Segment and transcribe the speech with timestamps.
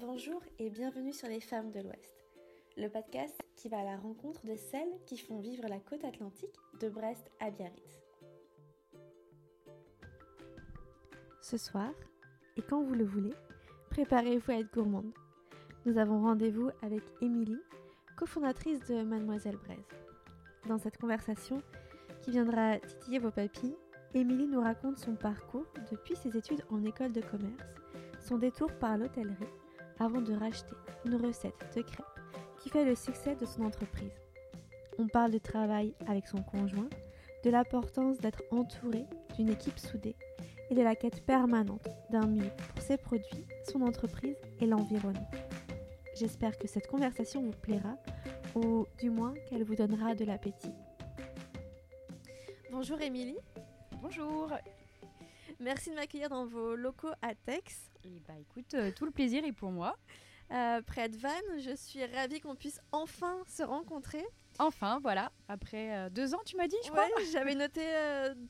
[0.00, 2.24] Bonjour et bienvenue sur Les Femmes de l'Ouest,
[2.78, 6.54] le podcast qui va à la rencontre de celles qui font vivre la côte atlantique
[6.80, 8.00] de Brest à Biarritz.
[11.42, 11.90] Ce soir,
[12.56, 13.34] et quand vous le voulez,
[13.90, 15.12] préparez-vous à être gourmande.
[15.84, 17.60] Nous avons rendez-vous avec Émilie,
[18.16, 19.88] cofondatrice de Mademoiselle Braise.
[20.66, 21.60] Dans cette conversation,
[22.22, 23.76] qui viendra titiller vos papilles,
[24.14, 27.68] Émilie nous raconte son parcours depuis ses études en école de commerce,
[28.18, 29.46] son détour par l'hôtellerie,
[30.00, 32.20] avant de racheter une recette de crêpes
[32.58, 34.12] qui fait le succès de son entreprise.
[34.98, 36.88] On parle de travail avec son conjoint,
[37.44, 39.04] de l'importance d'être entouré
[39.36, 40.16] d'une équipe soudée
[40.70, 45.30] et de la quête permanente d'un mieux pour ses produits, son entreprise et l'environnement.
[46.16, 47.96] J'espère que cette conversation vous plaira
[48.54, 50.74] ou du moins qu'elle vous donnera de l'appétit.
[52.70, 53.38] Bonjour Émilie.
[54.02, 54.52] Bonjour.
[55.58, 57.89] Merci de m'accueillir dans vos locaux à Tex.
[58.04, 59.96] Et bah écoute, euh, tout le plaisir est pour moi.
[60.52, 64.24] Euh, près de Vannes, je suis ravie qu'on puisse enfin se rencontrer.
[64.58, 67.06] Enfin, voilà, après euh, deux ans, tu m'as dit, je crois.
[67.32, 67.82] j'avais noté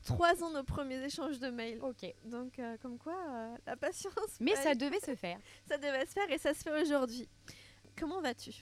[0.05, 1.81] trois ans nos premiers échanges de mails.
[1.83, 2.13] Ok.
[2.25, 3.17] Donc, comme quoi,
[3.67, 4.39] la patience.
[4.41, 5.39] Mais ça devait se faire.
[5.69, 7.29] Ça devait se faire et ça se fait aujourd'hui.
[7.99, 8.53] Comment vas-tu?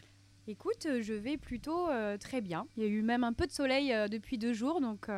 [0.47, 2.67] Écoute, je vais plutôt très bien.
[2.77, 5.09] Il y a eu même un peu de soleil depuis deux jours, donc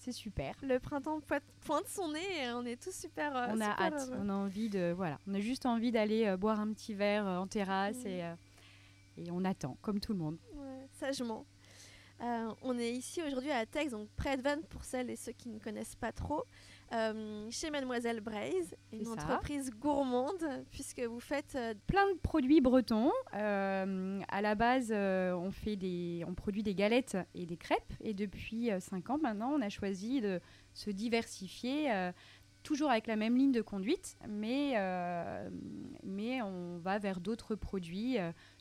[0.00, 0.54] c'est super.
[0.62, 3.36] Le printemps pointe son nez et on est tous super.
[3.36, 4.92] Euh, on a hâte, on a envie de.
[4.96, 8.22] Voilà, on a juste envie d'aller euh, boire un petit verre euh, en terrasse et,
[9.16, 10.38] et on attend, comme tout le monde.
[10.54, 11.46] Ouais, sagement.
[12.22, 15.32] Euh, on est ici aujourd'hui à Tex, donc près de Vannes pour celles et ceux
[15.32, 16.44] qui ne connaissent pas trop,
[16.92, 23.12] euh, chez Mademoiselle Braise, une entreprise gourmande, puisque vous faites euh, plein de produits bretons.
[23.32, 28.70] à la base, on, fait des, on produit des galettes et des crêpes, et depuis
[28.78, 30.40] 5 ans maintenant, on a choisi de
[30.74, 32.10] se diversifier.
[32.62, 34.74] Toujours avec la même ligne de conduite, mais,
[36.02, 38.18] mais on va vers d'autres produits,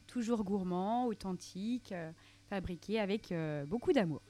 [0.07, 1.93] toujours gourmands, authentiques
[2.49, 4.21] fabriqué avec euh, beaucoup d'amour.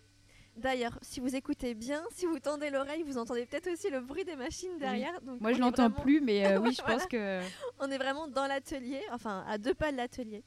[0.60, 4.26] D'ailleurs, si vous écoutez bien, si vous tendez l'oreille, vous entendez peut-être aussi le bruit
[4.26, 5.22] des machines derrière.
[5.22, 7.40] Donc Moi, je l'entends plus, mais euh, oui, je pense que.
[7.80, 10.44] On est vraiment dans l'atelier, enfin à deux pas de l'atelier.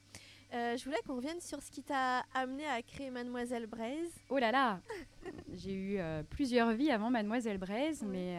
[0.52, 4.12] Euh, je voulais qu'on revienne sur ce qui t'a amené à créer Mademoiselle Braise.
[4.28, 4.80] Oh là là
[5.54, 5.98] J'ai eu
[6.28, 8.36] plusieurs vies avant Mademoiselle Braise, mais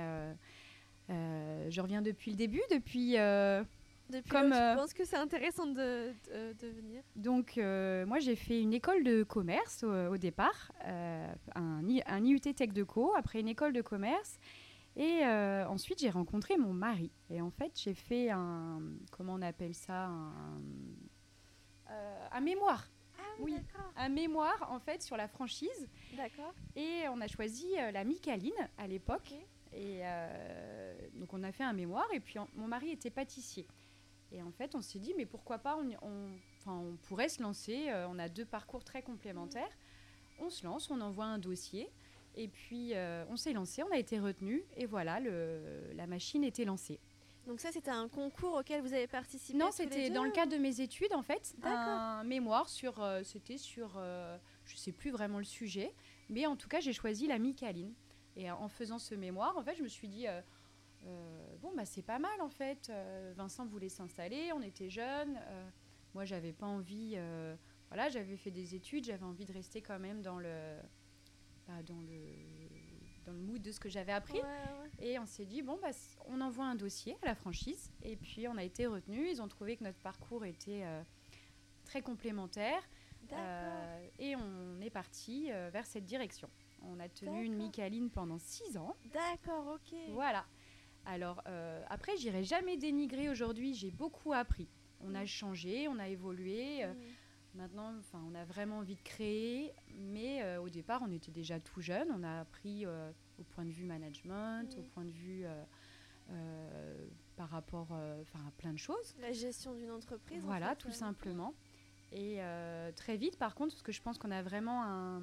[1.09, 3.15] je reviens depuis le début, depuis
[4.13, 7.01] depuis Comme, je euh, pense que c'est intéressant de, de, venir.
[7.15, 12.39] Donc, euh, moi, j'ai fait une école de commerce au, départ, euh, un, un, IUT
[12.39, 14.39] Tech de Co, après une école de commerce.
[14.95, 17.11] Et ensuite, j'ai rencontré mon mari.
[17.31, 18.79] Et en fait, j'ai fait un.
[19.11, 20.61] Comment on appelle ça Un,
[22.31, 22.87] un mémoire.
[23.17, 23.55] Ah, oui,
[23.95, 25.89] un mémoire en fait sur la franchise.
[26.15, 26.53] D'accord.
[26.75, 29.33] Et on a choisi la Micaline à l'époque.
[29.71, 30.01] Et
[31.15, 32.07] donc on a fait un mémoire.
[32.13, 33.65] Et puis mon mari était pâtissier.
[34.33, 36.27] Et en fait, on s'est dit, mais pourquoi pas, on,
[36.59, 37.89] enfin, on pourrait se lancer.
[37.89, 39.69] Euh, on a deux parcours très complémentaires.
[40.39, 41.89] On se lance, on envoie un dossier.
[42.35, 44.63] Et puis, euh, on s'est lancé, on a été retenu.
[44.75, 45.61] Et voilà, le,
[45.95, 46.99] la machine était lancée.
[47.45, 50.57] Donc ça, c'était un concours auquel vous avez participé Non, c'était dans le cadre de
[50.57, 51.55] mes études, en fait.
[51.61, 53.03] Un mémoire sur...
[53.03, 54.01] Euh, c'était sur...
[54.65, 55.93] je sais plus vraiment le sujet.
[56.29, 57.93] Mais en tout cas, j'ai choisi la Micaline.
[58.35, 60.25] Et en faisant ce mémoire, en fait, je me suis dit
[61.05, 62.89] euh, bon, bah, c'est pas mal en fait.
[62.89, 65.39] Euh, Vincent voulait s'installer, on était jeunes.
[65.47, 65.69] Euh,
[66.13, 67.17] moi, j'avais pas envie.
[67.89, 70.77] voilà, j'avais fait des études, j'avais envie de rester quand même dans le,
[71.67, 72.19] bah, dans le,
[73.25, 74.39] dans le mood de ce que j'avais appris.
[74.99, 75.89] Et on s'est dit, bon, bah,
[76.27, 77.91] on envoie un dossier à la franchise.
[78.03, 79.27] Et puis, on a été retenus.
[79.31, 80.83] Ils ont trouvé que notre parcours était
[81.83, 82.87] très complémentaire.
[84.19, 86.49] et on est parti vers cette direction.
[86.83, 88.95] On a tenu une Micaline pendant six ans.
[89.13, 89.97] D'accord, ok.
[90.09, 90.45] Voilà.
[91.05, 93.73] Alors euh, après, j'irai jamais dénigrer aujourd'hui.
[93.73, 94.67] J'ai beaucoup appris.
[95.01, 96.83] On a changé, on a évolué.
[96.83, 96.93] Euh,
[97.55, 101.59] maintenant, enfin, on a vraiment envie de créer, mais euh, au départ, on était déjà
[101.59, 102.07] tout jeune.
[102.11, 105.45] On a appris au point de vue management, au point de vue
[107.35, 109.15] par rapport, enfin, à plein de choses.
[109.19, 110.41] La gestion d'une entreprise.
[110.43, 111.53] Voilà, tout simplement.
[112.13, 112.39] Et
[112.95, 115.21] très vite, par contre, parce que je pense qu'on a vraiment un,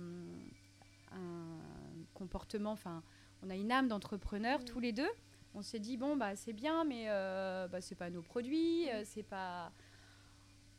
[2.12, 3.02] comportement, enfin,
[3.42, 5.08] on a une âme d'entrepreneur tous les deux
[5.54, 9.02] on s'est dit bon bah c'est bien mais euh, bah, c'est pas nos produits euh,
[9.04, 9.72] c'est pas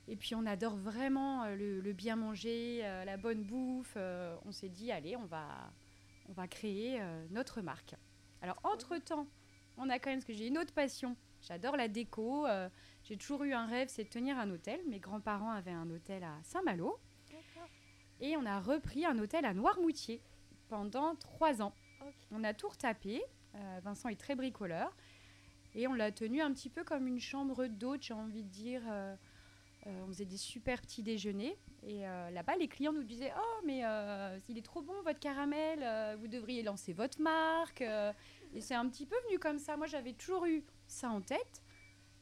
[0.08, 4.92] et puis on adore vraiment euh, le, bien manger la bonne bouffe on s'est dit
[4.92, 5.48] allez on va
[6.30, 7.02] on va créer
[7.32, 7.96] notre marque.
[8.42, 9.28] Alors entre temps
[9.78, 12.48] on a quand même parce que j'ai une autre passion j'adore la déco
[13.04, 14.80] j'ai toujours eu un rêve c'est de tenir un hôtel.
[14.88, 16.98] Mes grands-parents avaient un hôtel à Saint-Malo.
[18.22, 20.22] Et on a repris un hôtel à Noirmoutier
[20.70, 21.74] pendant trois ans.
[22.32, 23.22] On a tout retapé.
[23.22, 23.41] euh,
[23.84, 24.96] Vincent est très bricoleur.
[25.74, 28.82] Et on l'a tenu un petit peu comme une chambre d'hôte, j'ai envie de dire.
[28.88, 29.16] Euh,
[29.86, 31.58] on faisait des super petits déjeuners.
[31.84, 33.82] Et là-bas, les clients nous disaient Oh, mais
[34.48, 35.84] il est trop bon votre caramel,
[36.20, 37.82] vous devriez lancer votre marque.
[37.82, 39.78] et c'est un petit peu venu comme ça.
[39.78, 41.64] Moi, j'avais toujours eu ça en tête.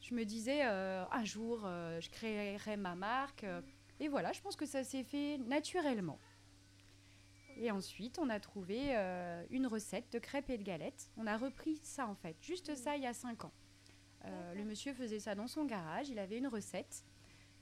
[0.00, 3.44] Je me disais Un jour, je créerai ma marque.
[3.98, 6.18] et voilà, je pense que ça s'est fait naturellement.
[7.62, 11.10] Et ensuite, on a trouvé euh, une recette de crêpes et de galettes.
[11.18, 13.52] On a repris ça en fait, juste ça il y a cinq ans.
[14.24, 17.04] Euh, le monsieur faisait ça dans son garage, il avait une recette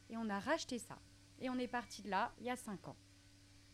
[0.08, 0.98] et on a racheté ça.
[1.40, 2.96] Et on est parti de là il y a cinq ans.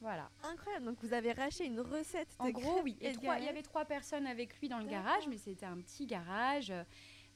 [0.01, 0.31] Voilà.
[0.43, 2.97] Incroyable, donc vous avez racheté une recette de En gros, oui.
[3.03, 6.07] Et, il y avait trois personnes avec lui dans le garage, mais c'était un petit
[6.07, 6.73] garage.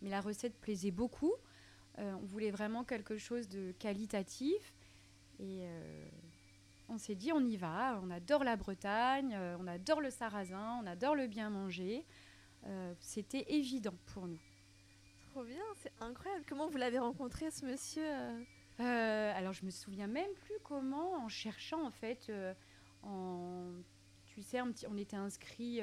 [0.00, 1.34] Mais la recette plaisait beaucoup.
[1.98, 4.74] Euh, on voulait vraiment quelque chose de qualitatif.
[5.40, 5.66] Et
[6.88, 10.80] on s'est dit on y va, on adore la Bretagne, euh, on adore le sarrasin,
[10.82, 12.04] on adore le bien manger.
[12.66, 14.40] Euh, c'était évident pour nous.
[15.30, 16.44] Trop bien, c'est incroyable.
[16.48, 18.08] Comment vous l'avez rencontré ce monsieur
[18.80, 19.32] euh?
[19.36, 22.32] Alors je me souviens même plus comment, en cherchant en fait,
[23.02, 23.72] en
[24.26, 25.80] tu sais, on était inscrit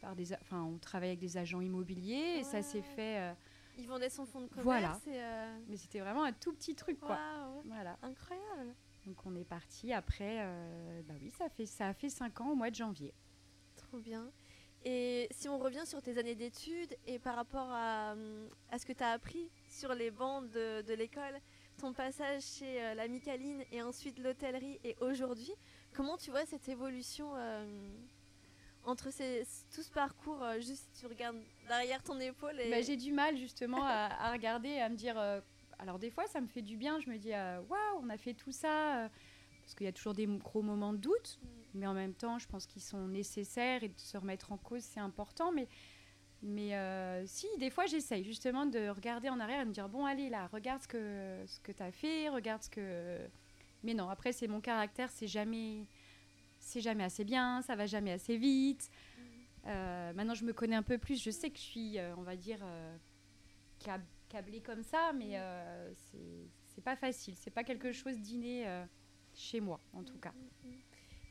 [0.00, 3.34] par des, enfin, on travaillait avec des agents immobiliers et ça s'est fait.
[3.78, 4.64] Ils vendaient son fonds de commerce.
[4.64, 5.48] Voilà.
[5.68, 7.18] Mais c'était vraiment un tout petit truc, quoi.
[7.66, 7.98] Voilà.
[8.02, 8.74] Incroyable.
[9.06, 12.50] Donc on est parti après, euh, bah oui, ça, fait, ça a fait 5 ans
[12.50, 13.12] au mois de janvier.
[13.76, 14.30] Trop bien.
[14.84, 18.14] Et si on revient sur tes années d'études et par rapport à,
[18.70, 21.40] à ce que tu as appris sur les bancs de, de l'école,
[21.78, 25.52] ton passage chez euh, la Micaline et ensuite l'hôtellerie et aujourd'hui,
[25.94, 27.64] comment tu vois cette évolution euh,
[28.84, 31.38] entre ces, tout ce parcours Juste si tu regardes
[31.68, 32.58] derrière ton épaule.
[32.60, 32.70] Et...
[32.70, 35.16] Bah, j'ai du mal justement à, à, regarder, à me dire
[35.82, 37.00] alors des fois, ça me fait du bien.
[37.00, 39.04] Je me dis, euh, waouh, on a fait tout ça.
[39.04, 39.08] Euh,
[39.60, 41.40] parce qu'il y a toujours des gros moments de doute.
[41.42, 41.46] Mm.
[41.74, 44.82] Mais en même temps, je pense qu'ils sont nécessaires et de se remettre en cause,
[44.82, 45.50] c'est important.
[45.50, 45.68] Mais,
[46.42, 49.88] mais euh, si, des fois, j'essaye justement de regarder en arrière et de me dire,
[49.88, 53.18] bon, allez là, regarde ce que, ce que tu as fait, regarde ce que...
[53.82, 55.88] Mais non, après, c'est mon caractère, c'est jamais,
[56.60, 58.88] c'est jamais assez bien, ça va jamais assez vite.
[59.66, 59.72] Mm.
[60.14, 62.58] maintenant, je me connais un peu plus, je sais que je suis, on va dire,
[64.28, 65.92] câblé comme ça, mais euh,
[66.68, 67.34] c'est pas facile.
[67.36, 68.84] C'est pas quelque chose d'inné euh,
[69.34, 70.32] chez moi, en tout cas.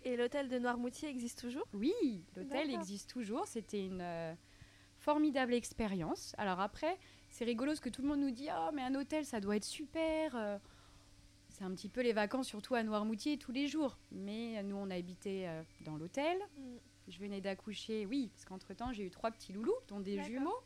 [0.03, 1.67] Et l'hôtel de Noirmoutier existe toujours?
[1.73, 3.47] Oui, l'hôtel existe toujours.
[3.47, 4.33] C'était une euh,
[4.99, 6.33] formidable expérience.
[6.37, 6.97] Alors après,
[7.29, 9.55] c'est rigolo ce que tout le monde nous dit Oh, mais un hôtel, ça doit
[9.55, 10.59] être super.
[11.49, 13.97] C'est un petit peu les vacances, surtout à Noirmoutier, tous les jours.
[14.11, 15.47] Mais nous, on a habité
[15.85, 16.37] dans l'hôtel.
[16.57, 16.77] Mm.
[17.07, 20.63] Je venais d'accoucher, oui, parce qu'entre-temps, j'ai eu trois petits loulous, dont des jumeaux.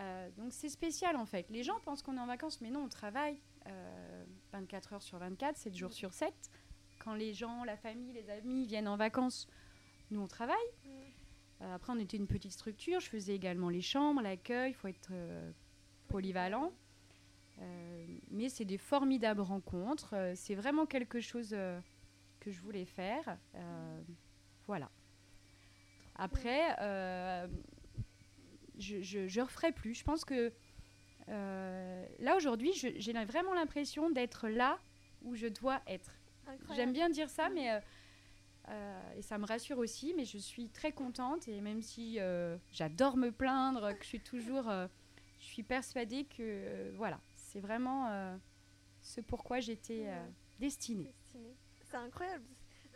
[0.00, 1.48] Euh, donc c'est spécial en fait.
[1.50, 3.38] Les gens pensent qu'on est en vacances, mais non, on travaille
[4.52, 6.32] 24 euh, heures sur 24, 7 jours sur 7.
[6.98, 9.46] Quand les gens, la famille, les amis viennent en vacances,
[10.10, 10.56] nous on travaille.
[11.62, 13.00] Euh, après, on était une petite structure.
[13.00, 14.70] Je faisais également les chambres, l'accueil.
[14.70, 15.12] Il faut être
[16.08, 16.72] polyvalent.
[18.30, 20.32] mais c'est des formidables rencontres.
[20.34, 21.50] c'est vraiment quelque chose
[22.40, 23.38] que je voulais faire.
[24.66, 24.90] voilà.
[26.16, 26.74] Après,
[28.80, 29.94] je, je, referai plus.
[29.94, 30.52] Je pense que
[31.28, 34.78] euh, là aujourd'hui, j'ai vraiment l'impression d'être là
[35.22, 36.12] où je dois être.
[36.74, 37.80] J'aime bien dire ça, mais euh,
[38.68, 40.14] euh, et ça me rassure aussi.
[40.16, 42.18] Mais je suis très contente et même si
[42.72, 48.38] j'adore me plaindre, que je suis toujours, je suis persuadée que voilà, c'est vraiment
[49.02, 50.08] ce pourquoi j'étais
[50.58, 51.14] destinée.
[51.82, 52.44] C'est incroyable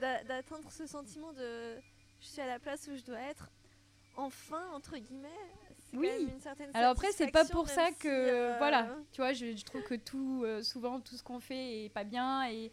[0.00, 1.76] d'atteindre ce sentiment de
[2.20, 3.50] je suis à la place où je dois être
[4.16, 5.28] enfin entre guillemets
[5.94, 6.09] oui.
[6.75, 10.42] Alors après, c'est pas pour ça que euh, voilà, tu vois, je, trouve que tout,
[10.44, 12.73] euh, souvent, tout ce qu'on fait est pas bien et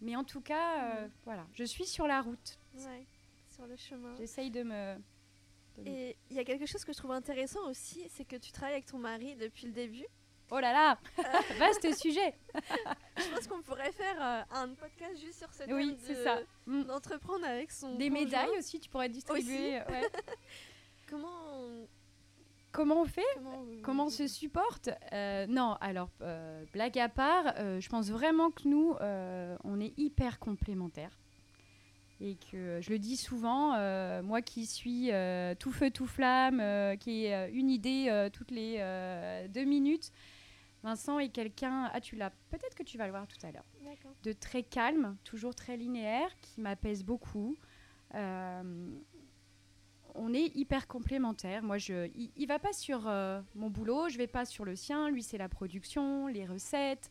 [0.00, 1.10] mais en tout cas, euh, mm.
[1.24, 2.58] voilà, je suis sur la route.
[2.76, 3.06] Ouais,
[3.50, 4.14] sur le chemin.
[4.16, 4.96] J'essaye de me.
[5.84, 8.74] et il y a quelque chose que je trouve intéressant aussi, c'est que tu travailles
[8.74, 10.06] avec ton mari depuis le début.
[10.50, 10.98] Oh là là,
[11.58, 12.34] vaste sujet.
[13.16, 16.40] je pense qu'on pourrait faire un podcast juste sur ce thème oui, c'est ça.
[16.66, 16.84] Mm.
[16.84, 17.96] d'entreprendre avec son.
[17.96, 19.80] Des médailles aussi, tu pourrais distribuer.
[19.88, 20.08] Ouais.
[21.08, 21.64] Comment
[22.74, 23.22] Comment on fait
[23.84, 28.50] Comment, on se supporte euh, Non, alors, euh, blague à part, euh, je pense vraiment
[28.50, 28.96] que nous,
[29.62, 31.16] on est hyper complémentaires.
[32.20, 33.78] Et que je le dis souvent,
[34.22, 35.10] moi qui suis
[35.60, 38.78] tout feu, tout flamme, qui ai une idée toutes les
[39.50, 40.10] deux minutes,
[40.84, 43.64] Vincent est quelqu'un, ah tu l'as, peut-être que tu vas le voir tout à l'heure,
[44.22, 47.56] de très calme, toujours très linéaire, qui m'apaise beaucoup
[50.14, 51.62] on est hyper complémentaires.
[51.62, 54.76] Moi, je, il, ne va pas sur euh, mon boulot, je vais pas sur le
[54.76, 55.10] sien.
[55.10, 57.10] Lui, c'est la production, les recettes.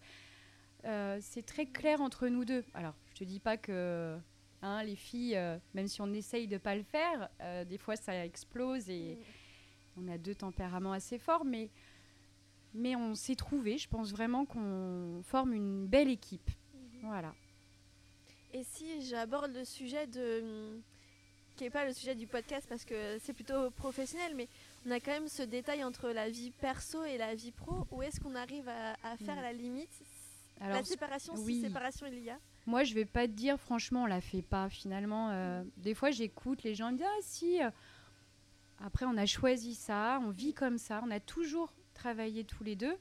[0.85, 2.63] Euh, c'est très clair entre nous deux.
[2.73, 4.17] Alors, je te dis pas que
[4.61, 7.29] hein, les filles, euh, même si on essaye de pas le faire,
[7.67, 9.17] des fois ça explose et
[9.97, 10.01] mm.
[10.01, 11.45] on a deux tempéraments assez forts.
[11.45, 11.69] Mais
[12.73, 13.77] Mais on s'est trouvé.
[13.77, 16.49] Je pense vraiment qu'on forme une belle équipe.
[16.73, 17.07] Mhm.
[17.09, 17.33] Voilà.
[18.53, 20.79] Et si j'aborde le sujet de
[21.55, 24.47] qui n'est pas le sujet du podcast parce que c'est plutôt professionnel, mais
[24.85, 27.87] on a quand même ce détail entre la vie perso et la vie pro.
[27.91, 29.41] Où est-ce qu'on arrive à, faire mm.
[29.41, 30.01] la limite?
[30.59, 32.39] La séparation, si séparation il y a?
[32.65, 35.29] Moi, je vais pas te dire, franchement, on la fait pas finalement.
[35.31, 37.61] Euh, des fois, j'écoute les gens me disent Ah, si.
[37.61, 37.69] Euh,
[38.79, 42.75] après, on a choisi ça, on vit comme ça, on a toujours travaillé tous les
[42.75, 42.97] deux.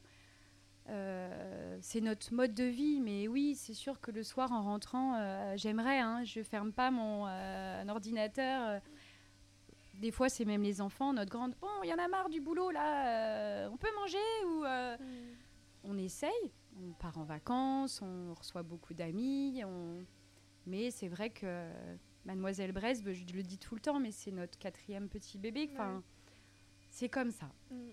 [0.88, 5.16] Euh, c'est notre mode de vie, mais oui, c'est sûr que le soir en rentrant,
[5.16, 8.80] euh, j'aimerais, hein, je ferme pas mon euh, ordinateur.
[9.94, 12.40] Des fois, c'est même les enfants, notre grande, bon, il y en a marre du
[12.40, 14.96] boulot là, on peut manger ou mm.
[15.84, 16.52] on essaye.
[16.80, 20.04] On part en vacances, on reçoit beaucoup d'amis, on...
[20.66, 21.68] mais c'est vrai que
[22.24, 25.68] Mademoiselle Brest, je le dis tout le temps, mais c'est notre quatrième petit bébé.
[25.72, 26.02] Enfin,
[26.88, 27.50] c'est comme ça.
[27.70, 27.90] Mm.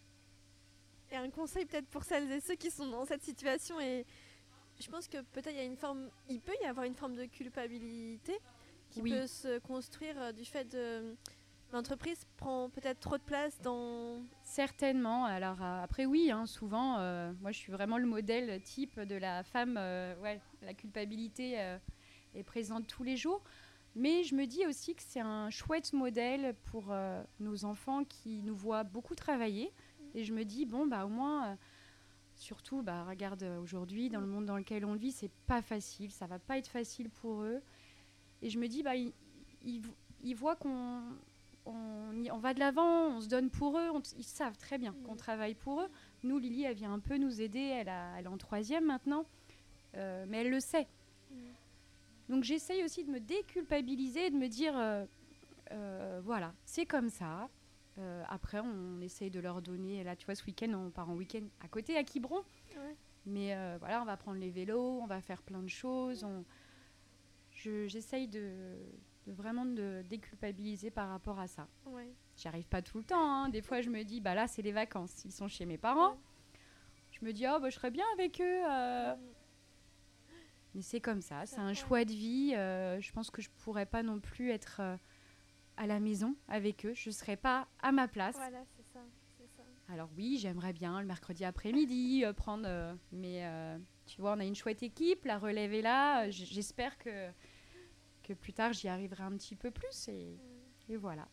[1.11, 4.05] Et un conseil peut-être pour celles et ceux qui sont dans cette situation et
[4.79, 7.15] je pense que peut-être il y a une forme, il peut y avoir une forme
[7.15, 8.37] de culpabilité
[8.89, 11.15] qui peut se construire euh, du fait de
[11.71, 14.23] l'entreprise prend peut-être trop de place dans.
[14.43, 15.25] Certainement.
[15.25, 19.15] Alors euh, après oui, hein, souvent, euh, moi je suis vraiment le modèle type de
[19.15, 19.75] la femme.
[20.21, 21.53] ouais, la culpabilité
[22.33, 23.43] est présente tous les jours.
[23.95, 26.93] Mais je me dis aussi que c'est un chouette modèle pour
[27.39, 29.73] nos enfants qui nous voient beaucoup travailler.
[30.15, 31.55] Et je me dis, bon, bah, au moins, euh,
[32.35, 36.11] surtout, bah, regarde, euh, aujourd'hui, dans le monde dans lequel on vit, c'est pas facile,
[36.11, 37.61] ça va pas être facile pour eux.
[38.41, 41.01] Et je me dis, bah, ils, voient qu'on
[41.65, 45.55] on, va de l'avant, on se donne pour eux, ils savent très bien qu'on travaille
[45.55, 45.89] pour eux.
[46.23, 49.25] Nous, Lily, elle vient un peu nous aider, elle, a, elle est en troisième maintenant,
[49.95, 50.87] euh, mais elle le sait.
[52.29, 54.73] Donc j'essaye aussi de me déculpabiliser, de me dire,
[56.23, 57.49] voilà, c'est comme ça,
[57.99, 60.03] euh, après, on essaye de leur donner.
[60.03, 62.43] Là, tu vois, ce week-end, on part en week-end à côté, à Quiberon.
[63.25, 66.23] Mais euh, voilà, on va prendre les vélos, on va faire plein de choses.
[66.23, 66.45] On...
[67.51, 68.77] J'essaye de,
[69.27, 71.67] vraiment de déculpabiliser par rapport à ça.
[71.85, 72.09] Ouais.
[72.37, 73.19] J'y arrive pas tout le temps.
[73.19, 73.49] Hein.
[73.49, 75.25] Des fois, je me dis, bah là, c'est les vacances.
[75.25, 76.17] Ils sont chez mes parents.
[77.11, 78.61] Je me dis, oh, bah, je serais bien avec eux.
[78.69, 79.15] Euh.
[80.73, 81.45] Mais c'est comme ça.
[81.45, 82.51] C'est un choix de vie.
[82.51, 84.81] je pense que je pourrais pas non plus être
[85.79, 86.93] à la maison avec eux.
[86.93, 88.35] Je ne serai pas à ma place.
[88.35, 88.99] Voilà, c'est ça,
[89.87, 92.65] Alors oui, j'aimerais bien le mercredi après-midi euh, prendre...
[92.67, 96.29] Euh, mais euh, tu vois, on a une chouette équipe, la relève est là.
[96.29, 97.29] J'espère que,
[98.23, 100.09] que plus tard, j'y arriverai un petit peu plus.
[100.09, 100.37] Et,
[100.89, 101.27] et, voilà.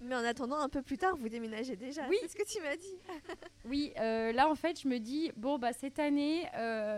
[0.00, 2.08] Mais en attendant, un peu plus tard, vous déménagez déjà.
[2.08, 2.16] Oui.
[2.22, 2.98] C'est ce que tu m'as dit.
[3.66, 6.48] oui, là, en fait, je me dis, bon, bah, cette année,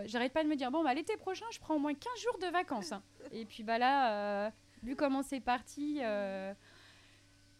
[0.05, 2.37] j'arrête pas de me dire, bon, bah, l'été prochain, je prends au moins 15 jours
[2.39, 2.93] de vacances.
[2.93, 3.03] Hein.
[3.31, 6.01] et puis, bah là, vu comment c'est parti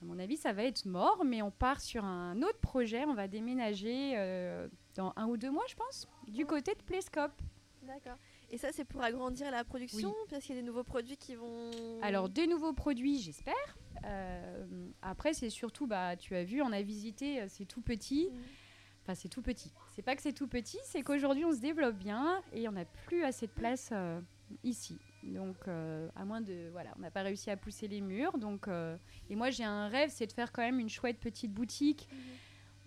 [0.01, 3.03] à mon avis, ça va être mort, mais on part sur un autre projet.
[3.05, 7.41] On va déménager euh, dans un ou deux mois, je pense, du côté de Playscope.
[7.83, 8.17] D'accord.
[8.49, 11.35] Et ça, c'est pour agrandir la production Parce qu'il y a des nouveaux produits qui
[11.35, 11.71] vont.
[12.01, 13.77] Alors, des nouveaux produits, j'espère.
[14.05, 14.65] Euh,
[15.01, 18.29] après, c'est surtout, bah, tu as vu, on a visité, euh, c'est tout petit.
[18.31, 18.39] Mm.
[19.03, 19.71] Enfin, c'est tout petit.
[19.93, 22.85] C'est pas que c'est tout petit, c'est qu'aujourd'hui, on se développe bien et on n'a
[22.85, 23.91] plus assez de place
[24.63, 24.97] ici.
[25.23, 26.69] Donc, euh, à moins de.
[26.71, 28.37] Voilà, on n'a pas réussi à pousser les murs.
[28.37, 28.97] Donc, euh,
[29.29, 32.07] et moi, j'ai un rêve, c'est de faire quand même une chouette petite boutique.
[32.11, 32.17] Mhm.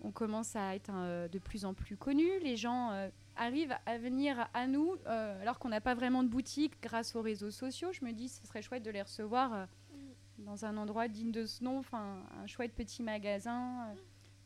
[0.05, 2.39] On commence à être euh, de plus en plus connus.
[2.41, 2.91] Les gens
[3.35, 7.51] arrivent à venir à nous alors qu'on n'a pas vraiment de boutique grâce aux réseaux
[7.51, 7.91] sociaux.
[7.91, 10.45] Je me dis, ce serait chouette de les recevoir mhm.
[10.45, 13.95] dans un endroit digne de ce nom, enfin, un chouette petit magasin.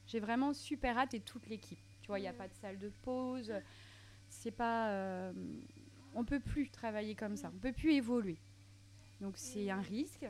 [0.05, 1.79] J'ai vraiment super hâte et toute l'équipe.
[2.01, 3.51] Tu vois, il n'y a pas de salle de pause.
[4.29, 5.31] C'est pas
[6.17, 8.37] on peut plus travailler comme ça, on peut plus évoluer.
[9.21, 10.25] Donc c'est un risque,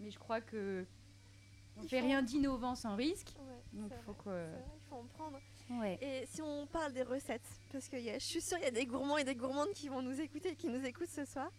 [0.00, 0.84] mais je crois que
[1.76, 3.34] on ne fait rien d'innovant sans risque.
[3.72, 4.46] donc faut que...
[4.48, 5.38] il faut en prendre.
[6.00, 8.86] Et si on parle des recettes, parce que je suis sûre qu'il y a des
[8.86, 11.50] gourmands et des gourmandes qui vont nous écouter et qui nous écoutent ce soir.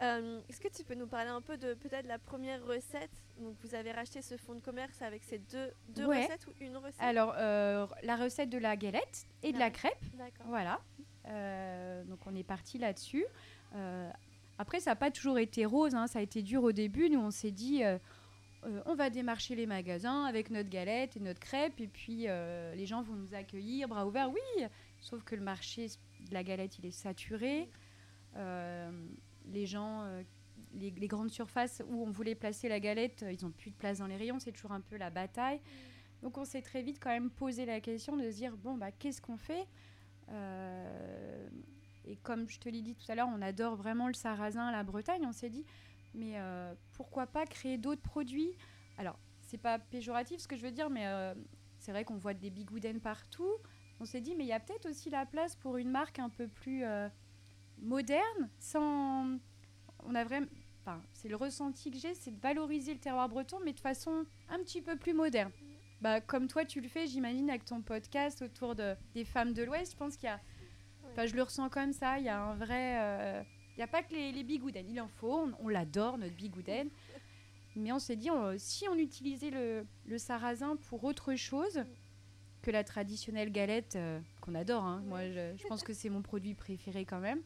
[0.00, 3.10] Euh, est-ce que tu peux nous parler un peu de peut-être la première recette?
[3.40, 6.76] Donc vous avez racheté ce fonds de commerce avec ces deux, deux recettes ou une
[6.76, 7.00] recette?
[7.00, 10.04] Alors euh, la recette de la galette et de la crêpe.
[10.44, 10.80] Voilà.
[11.28, 13.24] Euh, donc on est parti là-dessus.
[13.74, 14.10] Euh,
[14.58, 16.06] après, ça n'a pas toujours été rose, hein.
[16.06, 17.10] ça a été dur au début.
[17.10, 17.98] Nous, on s'est dit, euh,
[18.86, 22.26] on va démarcher les magasins avec notre galette et notre crêpe, et puis
[22.74, 24.30] les gens vont nous accueillir, bras ouverts.
[24.30, 24.64] Oui,
[25.00, 25.86] sauf que le marché
[26.28, 27.68] de la galette, il est saturé.
[28.34, 30.04] les gens,
[30.74, 34.08] les, grandes surfaces où on voulait placer la galette, ils n'ont plus de place dans
[34.08, 35.60] les rayons, c'est toujours un peu la bataille.
[36.22, 38.90] Donc on s'est très vite quand même posé la question de se dire, bon, bah,
[38.90, 39.68] qu'est-ce qu'on fait?
[42.08, 44.82] Et comme je te l'ai dit tout à l'heure, on adore vraiment le sarrasin, la
[44.82, 45.24] Bretagne.
[45.26, 45.64] On s'est dit,
[46.14, 48.56] mais euh, pourquoi pas créer d'autres produits?
[48.96, 51.34] Alors, c'est pas péjoratif ce que je veux dire, mais euh,
[51.78, 53.52] c'est vrai qu'on voit des bigoudens partout.
[54.00, 56.30] on s'est dit, mais il y a peut-être aussi la place pour une marque un
[56.30, 57.08] peu plus euh,
[57.80, 59.38] moderne, sans.
[60.04, 60.46] On a vraiment.
[61.12, 64.58] C'est le ressenti que j'ai, c'est de valoriser le terroir breton, mais de façon un
[64.60, 65.52] petit peu plus moderne.
[66.00, 69.62] Bah, comme toi, tu le fais, j'imagine, avec ton podcast autour de, des femmes de
[69.64, 69.92] l'Ouest.
[69.92, 70.40] Je pense qu'il y a.
[71.10, 72.18] Enfin, je le ressens comme ça.
[72.18, 72.98] Il y a un vrai.
[73.00, 73.42] euh,
[73.74, 74.88] Il n'y a pas que les, les bigouden.
[74.88, 75.32] Il en faut.
[75.32, 76.88] On, on l'adore, notre bigouden.
[77.76, 81.84] Mais on s'est dit, on- si on utilisait le, le sarrasin pour autre chose
[82.62, 85.02] que la traditionnelle galette, euh, qu'on adore, hein.
[85.06, 87.40] moi je, je pense que c'est mon produit préféré quand même.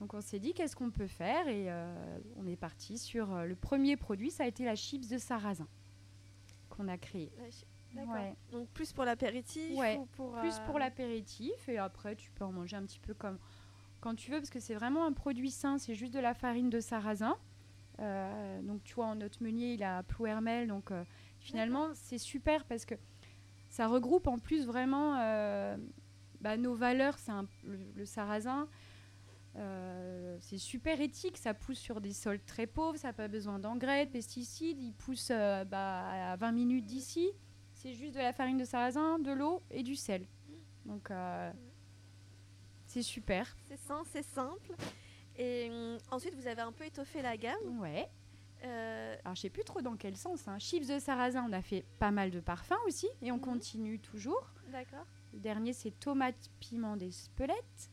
[0.00, 1.48] Donc on s'est dit, qu'est-ce qu'on peut faire?
[1.48, 5.08] Et euh, on est parti sur euh, le premier produit, ça a été la chips
[5.08, 5.66] de sarrasin
[6.76, 7.32] qu'on a créé.
[7.94, 8.36] Ouais.
[8.52, 12.44] Donc plus pour l'apéritif Ouais, ou pour Plus euh, pour l'apéritif et après tu peux
[12.44, 13.38] en manger un petit peu comme
[14.00, 16.68] quand tu veux parce que c'est vraiment un produit sain, c'est juste de la farine
[16.68, 17.36] de sarrasin.
[17.98, 21.02] Euh, donc tu vois en notre meunier il a plouermel donc euh,
[21.40, 22.94] finalement c'est super parce que
[23.70, 25.78] ça regroupe en plus vraiment euh,
[26.40, 27.32] bah, nos valeurs, c'est
[27.64, 28.68] le sarrasin.
[29.56, 33.58] Euh, c'est super éthique, ça pousse sur des sols très pauvres, ça n'a pas besoin
[33.58, 37.30] d'engrais, de pesticides, il pousse euh, bah, à 20 minutes d'ici.
[37.72, 40.26] C'est juste de la farine de sarrasin, de l'eau et du sel.
[40.84, 41.52] Donc euh,
[42.86, 43.56] c'est super.
[43.68, 44.74] C'est sain, c'est simple.
[45.38, 47.80] Et hum, ensuite, vous avez un peu étoffé la gamme.
[47.80, 48.08] Ouais.
[49.24, 50.48] Alors je sais plus trop dans quel sens.
[50.48, 50.58] Hein.
[50.58, 53.40] Chips de sarrasin, on a fait pas mal de parfums aussi et on Mhm.
[53.42, 54.50] continue toujours.
[54.72, 55.06] D'accord.
[55.32, 57.90] Le dernier c'est tomate piment d'Espelette.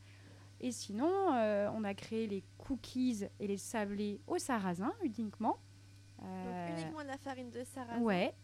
[0.64, 5.58] Et sinon, euh, on a créé les cookies et les sablés au sarrasin uniquement.
[6.18, 8.00] Donc Euh, uniquement de la farine de sarrasin.
[8.00, 8.34] Ouais.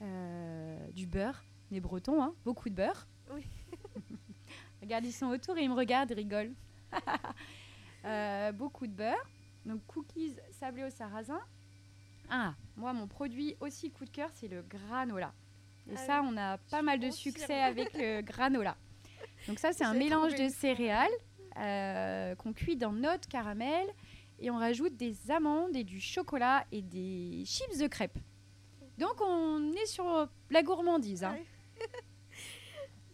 [0.00, 1.44] Euh, du beurre.
[1.70, 3.06] Les Bretons, hein, beaucoup de beurre.
[3.32, 3.46] Oui.
[4.82, 6.54] Regarde, ils sont autour et ils me regardent, ils rigolent.
[8.54, 9.24] Beaucoup de beurre.
[9.64, 11.40] Donc, cookies sablés au sarrasin.
[12.28, 15.32] Ah, moi, mon produit aussi coup de cœur, c'est le granola.
[15.88, 18.76] Et Ah ça, oui, on a pas mal de succès avec le granola.
[19.48, 21.10] Donc ça, c'est un mélange trouvé de céréales
[21.58, 23.86] euh, qu'on cuit dans notre caramel
[24.38, 28.18] et on rajoute des amandes et du chocolat et des chips de crêpes.
[28.98, 31.24] Donc on est sur la gourmandise.
[31.24, 31.36] hein.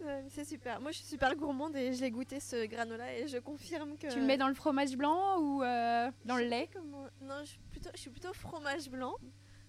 [0.01, 0.81] Ouais, c'est super.
[0.81, 4.09] Moi, je suis super gourmande et je l'ai goûté ce granola et je confirme que.
[4.09, 6.69] Tu le mets dans le fromage blanc ou euh, dans Je le lait?
[6.73, 9.15] comment- Non, je suis, plutôt, je suis plutôt fromage blanc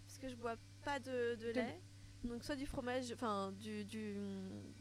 [0.07, 1.79] parce que je bois pas de, de lait.
[2.23, 4.17] Donc soit du fromage, enfin du, du-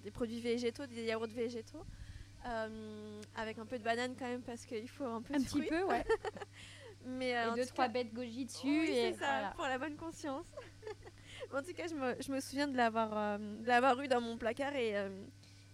[0.02, 1.84] des produits végétaux, des yaourts végétaux,
[2.46, 5.44] euh, avec un peu de banane quand même parce qu'il faut un peu Un de
[5.44, 5.68] petit fruits.
[5.68, 6.04] peu, ouais.
[7.06, 8.66] Mais euh, et deux, trois cas- bêtes goji dessus.
[8.66, 9.50] Oui, et c'est ça, voilà.
[9.52, 10.46] pour la bonne conscience.
[11.54, 14.20] En tout cas, je me, je me souviens de l'avoir euh, de l'avoir eu dans
[14.20, 15.08] mon placard et euh,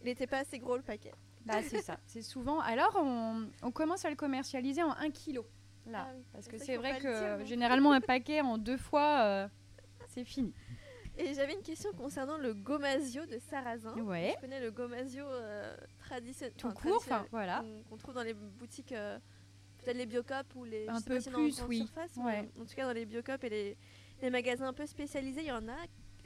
[0.02, 1.12] il n'était pas assez gros le paquet.
[1.46, 1.98] Bah, c'est ça.
[2.06, 2.60] C'est souvent.
[2.60, 5.40] Alors, on, on commence à le commercialiser en 1 kg.
[5.86, 6.06] Là.
[6.08, 6.22] Ah oui.
[6.32, 9.48] Parce que c'est vrai dire, que non généralement, un paquet en deux fois, euh,
[10.08, 10.52] c'est fini.
[11.16, 13.94] Et j'avais une question concernant le gomasio de sarrasin.
[14.00, 14.32] Ouais.
[14.36, 16.54] Je connais le gomasio euh, traditionnel.
[16.56, 17.64] Tout enfin, court, enfin, traditionnel, voilà.
[17.88, 19.18] qu'on- trouve dans les boutiques, euh,
[19.78, 20.88] peut-être les Biocop ou les.
[20.88, 21.78] Un peu si plus, grande oui.
[21.78, 22.50] surface, mais Ouais.
[22.60, 23.76] En tout cas, dans les Biocop et les,
[24.22, 25.76] les magasins un peu spécialisés, il y en a.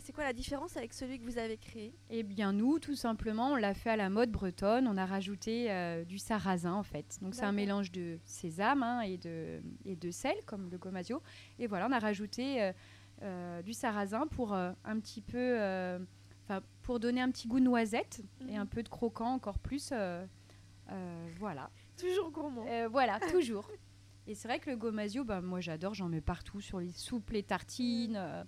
[0.00, 1.92] C'est quoi la différence avec celui que vous avez créé?
[2.08, 4.86] Eh bien, nous, tout simplement, on l'a fait à la mode bretonne.
[4.86, 7.18] On a rajouté euh, du sarrasin, en fait.
[7.20, 11.20] Donc, c'est un mélange de sésame hein, et, de, et de sel, comme le gomasio.
[11.58, 12.72] Et voilà, on a rajouté euh,
[13.62, 15.36] du sarrasin pour euh, un petit peu...
[15.38, 15.98] euh,
[16.82, 18.60] pour donner un petit goût noisette et Mhm.
[18.60, 19.90] un peu de croquant encore plus.
[19.92, 20.24] euh,
[20.90, 21.68] euh, voilà.
[21.98, 22.64] Toujours gourmand.
[22.66, 23.68] Euh, voilà, toujours.
[24.26, 27.30] Et c'est vrai que le gomasio, bah, moi j'adore, j'en mets partout sur les soupes,
[27.30, 28.16] les tartines.
[28.16, 28.44] euh.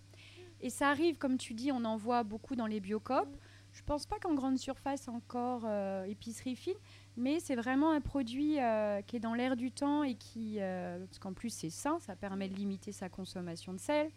[0.63, 3.29] et ça arrive, comme tu dis, on en voit beaucoup dans les biocopes.
[3.35, 3.39] Mm.
[3.73, 6.75] Je pense pas qu'en grande surface encore, euh, épicerie fine,
[7.17, 11.05] mais c'est vraiment un produit euh, qui est dans l'air du temps et qui, euh,
[11.07, 14.11] parce qu'en plus c'est sain, ça permet de limiter sa consommation de sel.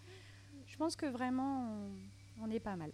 [0.74, 1.70] Je pense que vraiment,
[2.42, 2.92] on, on est pas mal.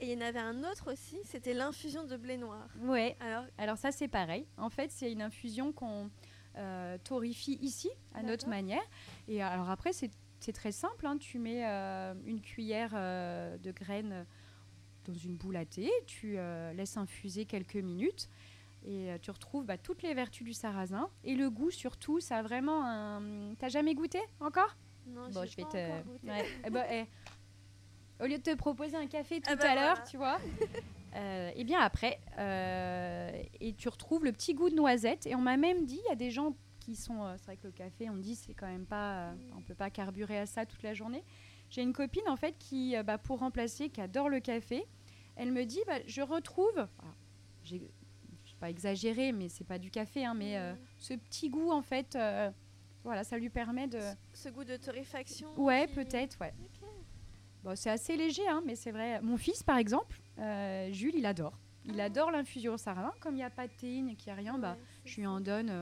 [0.00, 2.68] Et il y en avait un autre aussi, c'était l'infusion de blé noir.
[2.80, 3.16] Ouais.
[3.20, 4.46] Alors, Alors ça c'est pareil.
[4.56, 6.10] En fait c'est une infusion qu'on
[6.56, 8.82] euh, torréfie ici à notre manière.
[9.28, 10.10] Et alors après c'est
[10.52, 11.06] très simple.
[11.06, 11.18] hein.
[11.18, 14.26] Tu mets euh, une cuillère euh, de graines
[15.04, 18.28] dans une boule à thé, tu euh, laisses infuser quelques minutes
[18.84, 22.18] et tu retrouves bah, toutes les vertus du sarrasin et le goût surtout.
[22.20, 23.54] Ça a vraiment un.
[23.56, 24.76] T'as jamais goûté encore?
[25.08, 25.76] Non, Bon, je vais pas te.
[25.90, 26.28] encore goûté.
[26.28, 26.44] Ouais.
[26.64, 27.04] Eh ben, eh,
[28.22, 30.10] Au lieu de te proposer un café tout Ah bah à l'heure, voilà.
[30.10, 30.38] tu vois.
[31.16, 35.26] euh, et bien après, euh, et tu retrouves le petit goût de noisette.
[35.26, 37.56] Et on m'a même dit, il y a des gens qui sont, euh, c'est vrai
[37.56, 40.46] que le café, on dit c'est quand même pas, euh, on peut pas carburer à
[40.46, 41.22] ça toute la journée.
[41.70, 44.86] J'ai une copine en fait qui, bah, pour remplacer, qui adore le café,
[45.36, 47.14] elle me dit, bah, je retrouve, alors,
[47.62, 47.82] j'ai,
[48.58, 50.58] pas exagéré, mais c'est pas du café, hein, mais
[50.96, 52.18] ce petit goût en fait,
[53.04, 54.00] voilà, ça lui permet de,
[54.34, 55.48] Ce goût de torréfaction.
[55.58, 56.52] ouais, qui- peut-être, ouais.
[57.64, 59.20] Bon, c'est assez léger, hein, mais c'est vrai.
[59.20, 61.58] Mon fils, par exemple, euh, Jules, il adore.
[61.84, 63.12] Il adore l'infusion au sarrasin.
[63.20, 65.26] Comme il n'y a pas de théine et qu'il n'y a rien, bah, je lui
[65.26, 65.72] en donne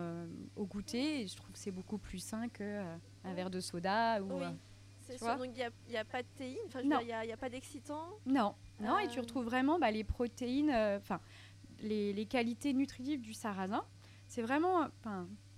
[0.54, 1.22] au goûter.
[1.22, 4.22] Et je trouve que c'est beaucoup plus sain qu'un un verre de soda.
[4.22, 4.40] Ou,
[5.00, 8.08] c'est ça, donc il n'y a, pas de théine, il n'y a, pas d'excitant?
[8.24, 11.20] Non, non et tu retrouves vraiment bah, les protéines, enfin
[11.80, 13.84] les, les, qualités nutritives du sarrasin.
[14.26, 14.88] C'est vraiment,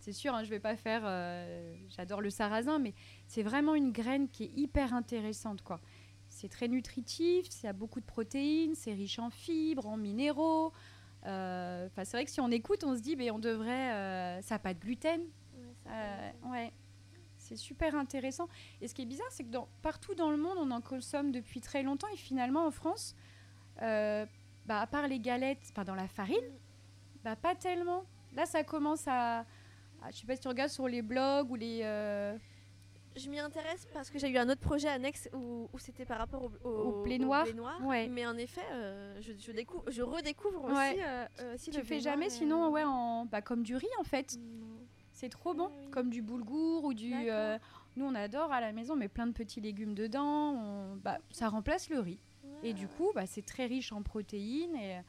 [0.08, 1.02] c'est sûr, hein, je vais pas faire.
[1.04, 2.94] Euh, j'adore le sarrasin, mais
[3.26, 5.82] c'est vraiment une graine qui est hyper intéressante, quoi.
[6.30, 10.72] C'est très nutritif, y a beaucoup de protéines, c'est riche en fibres, en minéraux.
[11.26, 13.92] Euh, c'est vrai que si on écoute, on se dit, mais on devrait.
[13.92, 15.20] Euh, ça n'a pas de gluten.
[16.46, 16.72] Ouais,
[17.36, 18.48] c'est super intéressant.
[18.80, 21.32] Et ce qui est bizarre, c'est que dans, partout dans le monde, on en consomme
[21.32, 22.08] depuis très longtemps.
[22.14, 23.14] Et finalement, en France,
[23.76, 24.26] bah,
[24.68, 26.50] à part les galettes, enfin dans la farine,
[27.24, 28.04] bah, pas tellement.
[28.34, 29.44] Là, ça commence à,
[30.10, 31.80] je sais pas si tu regardes sur les blogs ou les.
[31.82, 32.36] Euh,
[33.16, 36.50] je m'y intéresse parce que j'ai eu un autre projet annexe où, c'était par rapport
[36.62, 37.46] au, au, blé noir.
[38.10, 42.30] Mais en effet, euh, je, je, découvre, je redécouvre aussi, euh, Tu le fais jamais
[42.30, 44.38] sinon ouais, en, bah, comme du riz en fait.
[45.12, 47.12] C'est trop bon, comme du boulgour ou du.
[47.96, 50.96] nous, on adore à la maison, mais plein de petits légumes dedans.
[50.96, 52.20] bah, ça remplace le riz.
[52.62, 54.76] Et du coup, bah, c'est très riche en protéines.
[54.76, 55.00] Et,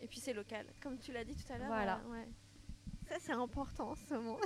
[0.00, 0.06] et...
[0.08, 1.68] puis, c'est local, comme tu l'as dit tout à l'heure.
[1.68, 2.00] Voilà.
[3.08, 4.38] Ça, c'est important en ce moment.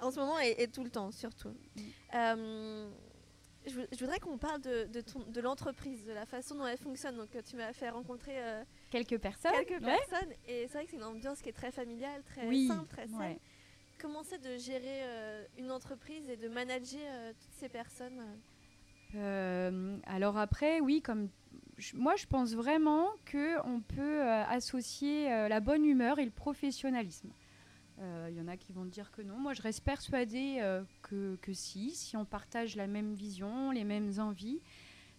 [0.00, 1.50] en ce moment et, tout le temps, surtout.
[1.76, 1.80] Mm.
[2.14, 2.90] Euh,
[3.66, 7.16] je, voudrais qu'on parle de, de, l'entreprise, de la façon dont elle fonctionne.
[7.16, 9.52] Donc, tu m'as fait rencontrer euh, quelques personnes.
[9.52, 10.32] Quelques personnes.
[10.48, 13.38] Et c'est vrai que c'est une ambiance qui est très familiale, très simple, très saine.
[13.98, 18.22] Comment c'est de gérer euh, une entreprise et de manager toutes ces personnes
[20.06, 21.28] Alors après, oui, comme
[21.94, 27.30] moi, je pense vraiment qu'on peut associer la bonne humeur et le professionnalisme.
[28.00, 29.36] Il euh, y en a qui vont dire que non.
[29.36, 33.84] Moi, je reste persuadée euh, que, que, si, si on partage la même vision, les
[33.84, 34.62] mêmes envies.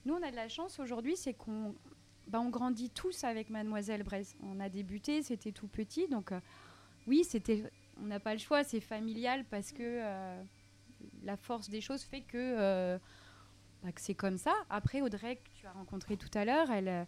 [0.05, 1.75] Nous, on a de la chance aujourd'hui, c'est qu'on
[2.27, 4.35] bah, on grandit tous avec Mademoiselle Braise.
[4.41, 6.39] On a débuté, c'était tout petit, donc euh,
[7.05, 10.01] oui, c'était, on n'a pas le choix, c'est familial parce que
[11.23, 12.97] la force des choses fait que,
[13.83, 14.53] bah, que c'est comme ça.
[14.71, 17.07] Après, Audrey, que tu as rencontré tout à l'heure, elle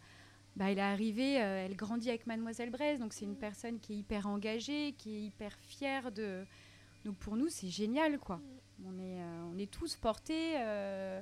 [0.56, 3.94] bah, elle est arrivée, euh, elle grandit avec Mademoiselle Braise, donc c'est une personne qui
[3.94, 6.46] est hyper engagée, qui est hyper fière de.
[7.06, 8.40] Donc pour nous, c'est génial, quoi.
[8.86, 10.54] On est, euh, on est tous portés.
[10.58, 11.22] Euh,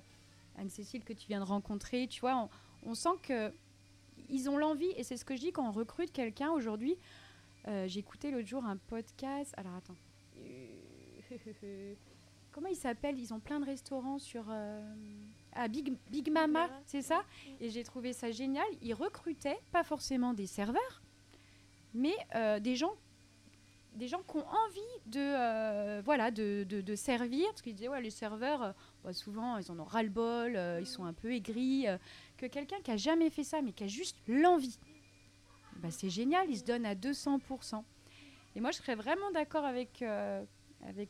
[0.57, 2.49] Anne-Cécile, que tu viens de rencontrer, tu vois,
[2.85, 3.53] on, sent que
[4.27, 6.97] ils ont l'envie, et c'est ce que je dis quand on recrute quelqu'un aujourd'hui.
[7.85, 9.53] J'ai écouté l'autre jour un podcast.
[9.55, 9.95] Alors attends.
[12.51, 13.17] Comment il s'appelle?
[13.17, 14.51] Ils ont plein de restaurants sur
[15.53, 17.23] à Big, Big Mama, c'est ça
[17.59, 18.65] Et j'ai trouvé ça génial.
[18.81, 21.01] Ils recrutaient pas forcément des serveurs,
[21.93, 22.93] mais euh, des gens
[23.95, 28.01] des gens qui ont envie de, euh, voilà, de, de, servir, parce qu'ils disaient, ouais,
[28.01, 28.71] les serveurs, euh,
[29.03, 31.87] bah, souvent, ils en ont ras-le-bol, ils sont un peu aigris,
[32.37, 34.79] que quelqu'un qui a jamais fait ça, mais qui a juste l'envie,
[35.75, 37.83] bah, c'est génial, il se donne à 200%.
[38.55, 40.01] Et moi, je serais vraiment d'accord avec,
[40.87, 41.09] avec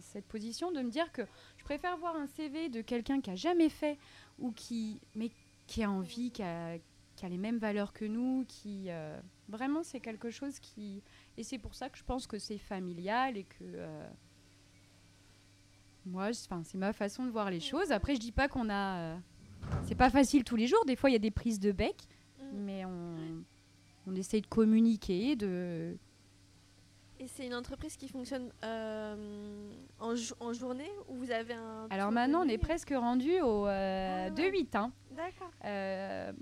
[0.00, 1.22] cette position de me dire que
[1.56, 3.98] je préfère voir un CV de quelqu'un qui a jamais fait
[4.38, 5.30] ou qui, mais
[5.66, 6.78] qui a envie, qui a,
[7.16, 11.02] qui a les mêmes valeurs que nous, qui euh, vraiment c'est quelque chose qui
[11.36, 14.08] et c'est pour ça que je pense que c'est familial et que euh,
[16.06, 17.92] moi, enfin c'est ma façon de voir les choses.
[17.92, 19.16] Après je dis pas qu'on a, euh,
[19.84, 20.84] c'est pas facile tous les jours.
[20.86, 21.96] Des fois il y a des prises de bec,
[22.40, 22.44] mm.
[22.58, 23.44] mais on
[24.06, 25.96] on essaye de communiquer, de
[27.20, 31.86] et c'est une entreprise qui fonctionne euh, en, journée ou vous avez un.
[31.90, 33.68] Alors maintenant, on est presque rendu au 2-8.
[33.68, 34.30] Euh,
[34.72, 34.92] ah hein.
[35.12, 35.50] D'accord.
[35.64, 36.32] Euh,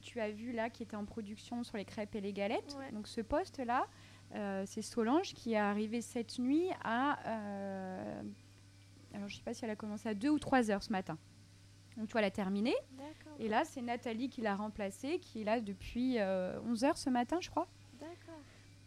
[0.00, 2.76] tu as vu là qui était en production sur les crêpes et les galettes.
[2.92, 3.86] Donc ce poste-là,
[4.66, 7.12] c'est Solange qui est arrivée cette nuit à.
[9.14, 10.92] alors je ne sais pas si elle a commencé à 2 ou 3 heures ce
[10.92, 11.16] matin.
[11.96, 12.74] Donc tu vois, elle a terminé.
[13.38, 17.38] Et là, c'est Nathalie qui l'a remplacée, qui est là depuis 11 heures ce matin,
[17.40, 17.66] je crois.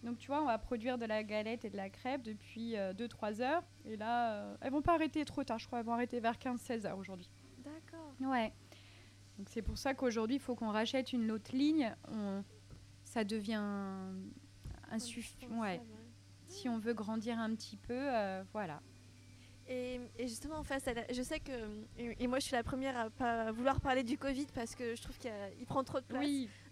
[0.03, 2.75] Donc tu vois, on va produire de la galette et de la crêpe depuis 2-3
[2.75, 3.63] euh, heures.
[3.85, 5.79] Et là, euh, elles vont pas arrêter trop tard, je crois.
[5.79, 7.29] Elles vont arrêter vers 15-16 heures aujourd'hui.
[7.57, 8.13] D'accord.
[8.21, 8.53] Ouais.
[9.38, 11.93] Donc c'est pour ça qu'aujourd'hui, il faut qu'on rachète une autre ligne.
[13.03, 13.63] Ça devient
[14.91, 15.59] insuffisant.
[15.59, 15.81] Ouais.
[16.47, 18.81] Si on veut grandir un petit peu, euh, voilà.
[19.69, 21.51] Et, justement, en face, je sais que,
[21.99, 25.01] et, moi je suis la première à pas vouloir parler du Covid parce que je
[25.01, 26.25] trouve qu'il prend trop de place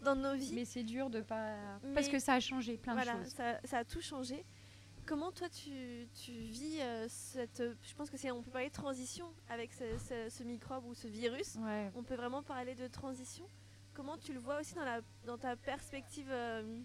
[0.03, 0.53] dans nos vies.
[0.55, 1.55] Mais c'est dur de pas.
[1.93, 3.33] parce que ça a changé plein de choses.
[3.36, 4.43] Ça, ça a tout changé.
[5.05, 7.63] Comment toi tu, tu vis euh, cette.
[7.83, 8.31] Je pense que c'est.
[8.31, 11.57] On peut parler de transition avec ce, microbe ou ce virus.
[11.95, 13.45] On peut vraiment parler de transition.
[13.93, 16.81] Comment tu le vois aussi dans, la, dans ta perspective euh,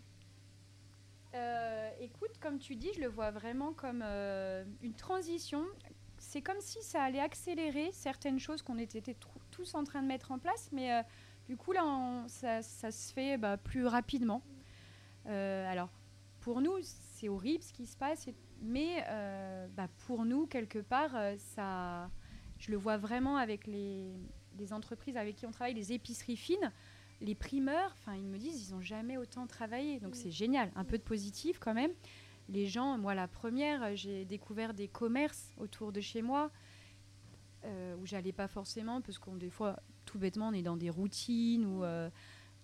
[1.35, 5.65] euh, écoute, comme tu dis, je le vois vraiment comme une transition
[6.23, 9.03] c'est comme si ça allait accélérer certaines choses qu'on était
[9.51, 11.03] tous en train de mettre en place, mais euh,
[11.49, 14.41] Du coup, là, ça, se fait bah, plus rapidement.
[15.27, 15.91] Euh, alors,
[16.41, 18.29] pour nous, c'est horrible ce qui se passe,
[18.61, 22.09] mais euh, bah, pour nous, quelque part, ça,
[22.59, 24.13] je le vois vraiment avec les,
[24.71, 26.73] entreprises avec qui on travaille, les épiceries fines,
[27.21, 29.99] les primeurs, enfin, ils me disent, ils n'ont jamais autant travaillé.
[29.99, 30.71] Donc, c'est génial.
[30.77, 31.93] Un peu de positif quand même.
[32.49, 36.51] Les gens, moi, la première, j'ai découvert des commerces autour de chez moi
[37.65, 40.91] euh, où j'allais pas forcément, parce qu'on des fois, tout bêtement, on est dans des
[40.91, 42.11] routines ou euh,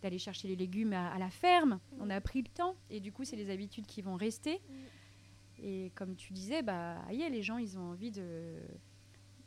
[0.03, 1.79] d'aller chercher les légumes à, la ferme.
[1.93, 1.97] Mm.
[2.01, 4.55] On a pris le temps et du coup, c'est les habitudes qui vont rester.
[4.55, 4.75] Mm.
[5.63, 8.57] Et comme tu disais, bah, les gens, ils ont envie de.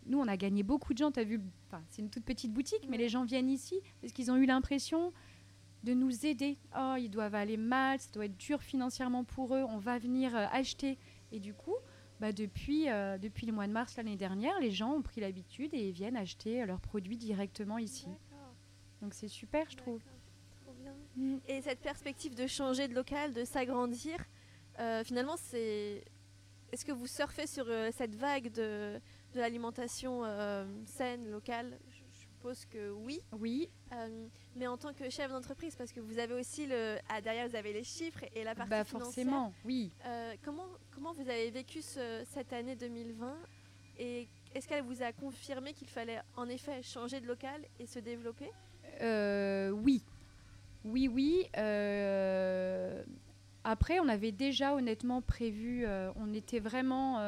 [0.05, 1.11] Nous, on a gagné beaucoup de gens.
[1.11, 1.41] As vu,
[1.89, 5.11] c'est une toute petite boutique, mais les gens viennent ici parce qu'ils ont eu l'impression
[5.83, 6.57] de nous aider.
[6.77, 9.63] Oh, ils doivent aller mal, ça doit être dur financièrement pour eux.
[9.67, 10.97] On va venir euh, acheter.
[11.31, 11.75] Et du coup,
[12.19, 15.73] bah, depuis, euh, depuis le mois de mars l'année dernière, les gens ont pris l'habitude
[15.73, 18.07] et viennent acheter leurs produits directement ici.
[19.01, 20.01] Donc c'est super, je trouve.
[21.15, 21.37] Mm.
[21.47, 24.23] Et cette perspective de changer de local, de s'agrandir,
[24.79, 26.03] euh, finalement, c'est.
[26.71, 29.01] Est-ce que vous surfez sur euh, cette vague de,
[29.33, 30.23] de l'alimentation
[30.85, 31.79] saine, locale?
[32.41, 33.19] Suppose que oui.
[33.39, 33.69] Oui.
[33.93, 36.97] Euh, mais en tant que chef d'entreprise, parce que vous avez aussi le.
[37.09, 39.91] Ah, derrière, vous avez les chiffres et la partie bah, forcément, oui.
[40.05, 43.35] Euh, comment, comment vous avez vécu cette année 2020
[43.99, 47.99] Et est-ce qu'elle vous a confirmé qu'il fallait en effet changer de local et se
[47.99, 48.49] développer?
[49.01, 50.03] Euh, Oui.
[50.83, 51.45] Oui, oui.
[53.63, 57.19] Après, on avait déjà honnêtement prévu, on était vraiment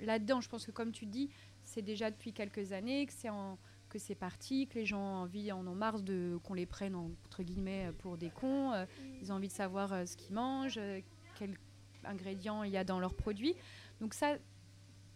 [0.00, 0.40] là-dedans.
[0.40, 1.28] Je pense que comme tu dis,
[1.62, 3.58] c'est déjà depuis quelques années que c'est en
[3.92, 6.94] que c'est parti, que les gens ont envie, en ont marre de qu'on les prenne
[6.94, 8.72] entre guillemets pour des cons.
[8.72, 8.86] Euh,
[9.20, 11.00] ils ont envie de savoir euh, ce qu'ils mangent, euh,
[11.34, 11.58] quels
[12.02, 13.54] ingrédients il y a dans leurs produits.
[14.00, 14.36] Donc ça,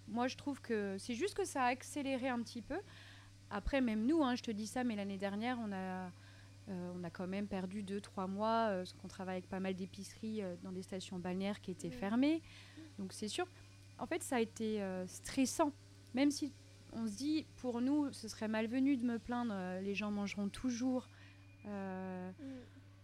[0.09, 2.77] moi je trouve que c'est juste que ça a accéléré un petit peu.
[3.49, 6.11] Après, même nous, hein, je te dis ça, mais l'année dernière, on a,
[6.69, 10.73] on a quand même perdu 2-3 mois, parce qu'on travaille avec pas mal d'épiceries dans
[10.73, 12.43] des stations balnéaires qui étaient fermées.
[12.99, 13.47] Donc c'est sûr,
[14.01, 15.73] en fait, ça a été stressant.
[16.13, 16.53] Même si
[16.97, 20.49] on se dit, pour nous, ce serait malvenu de me plaindre, euh, les gens mangeront
[20.49, 21.09] toujours.
[21.67, 22.45] Euh, mm.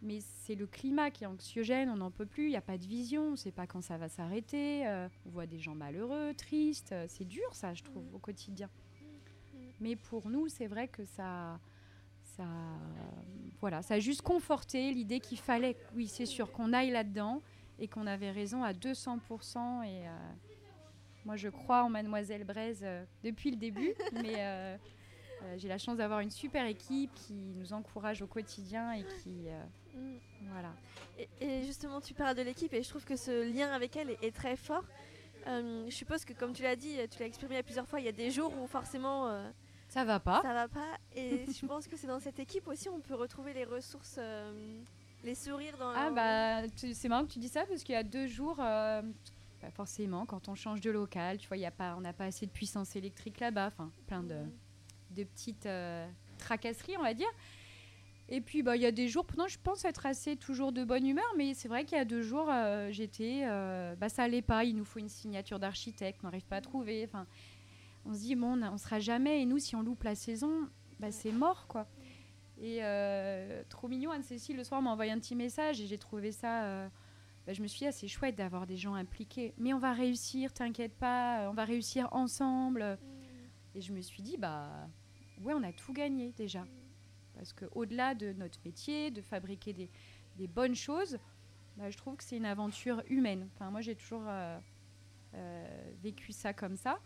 [0.00, 2.78] Mais c'est le climat qui est anxiogène, on n'en peut plus, il n'y a pas
[2.78, 4.86] de vision, on ne sait pas quand ça va s'arrêter.
[4.86, 6.94] Euh, on voit des gens malheureux, tristes.
[7.06, 8.14] c'est dur, ça, je trouve, mm.
[8.14, 8.66] au quotidien.
[8.66, 9.56] Mm.
[9.80, 11.60] Mais pour nous, c'est vrai que ça,
[12.36, 12.46] ça,
[13.60, 17.42] voilà, ça a juste conforté l'idée qu'il fallait, oui, c'est sûr, qu'on aille là-dedans
[17.78, 19.84] et qu'on avait raison à 200%.
[19.84, 20.06] Et,
[21.24, 24.76] moi, je crois en Mademoiselle Braise euh, depuis le début, mais euh,
[25.42, 29.46] euh, j'ai la chance d'avoir une super équipe qui nous encourage au quotidien et qui.
[29.94, 30.16] Mm.
[30.50, 30.72] Voilà.
[31.40, 34.34] Et, justement, tu parles de l'équipe et je trouve que ce lien avec elle est,
[34.34, 34.84] très fort.
[35.46, 38.08] je suppose que, comme tu l'as dit, tu l'as exprimé à plusieurs fois, il y
[38.08, 39.30] a des jours où forcément.
[39.88, 40.42] ça va pas.
[40.42, 40.98] Ça va pas.
[41.14, 44.18] Et je pense que c'est dans cette équipe aussi on peut retrouver les ressources
[45.22, 48.02] les sourires dans Ah bah c'est marrant que tu dis ça parce qu'il y a
[48.02, 48.60] deux jours,
[49.70, 52.46] forcément, quand on change de local, tu vois, y a pas, on n'a pas assez
[52.46, 54.36] de puissance électrique là-bas, enfin, plein de,
[55.14, 57.30] de petites euh, tracasseries, on va dire.
[58.28, 60.84] Et puis, bah, il y a des jours, pourtant, je pense être assez toujours de
[60.84, 64.22] bonne humeur, mais c'est vrai qu'il y a deux jours, euh, j'étais, euh, bah, ça
[64.22, 67.04] allait pas, il nous faut une signature d'architecte, on n'arrive pas à trouver.
[67.04, 67.26] Enfin,
[68.06, 70.68] on se dit, bon, on, ne sera jamais, et nous, si on loupe la saison,
[70.98, 71.86] bah, c'est mort, quoi.
[72.60, 72.80] Et
[73.68, 76.88] trop mignon, Anne-Cécile, le soir, m'a envoyé un petit message, et j'ai trouvé ça
[77.46, 79.54] bah, je me suis dit, ah, c'est chouette d'avoir des gens impliqués.
[79.58, 82.82] Mais on va réussir, t'inquiète pas, on va réussir ensemble.
[82.82, 83.76] Mm.
[83.76, 84.88] Et je me suis dit, bah
[85.40, 86.64] ouais, on a tout gagné déjà.
[87.34, 89.90] Parce qu'au-delà de notre métier, de fabriquer des,
[90.36, 91.18] des bonnes choses,
[91.76, 93.48] bah, je trouve que c'est une aventure humaine.
[93.54, 94.58] Enfin, moi, j'ai toujours euh,
[95.34, 96.98] euh, vécu ça comme ça.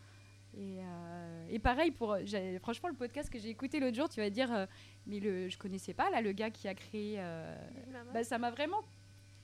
[0.55, 2.17] Et, euh, et, pareil, pour,
[2.61, 4.67] franchement, le podcast que j'ai écouté l'autre jour, tu vas dire,
[5.07, 7.17] mais le, je connaissais pas, là, le gars qui a créé.
[8.13, 8.83] Bah, ça m'a vraiment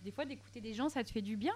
[0.03, 1.55] des fois, d'écouter des gens, ça te fait du bien.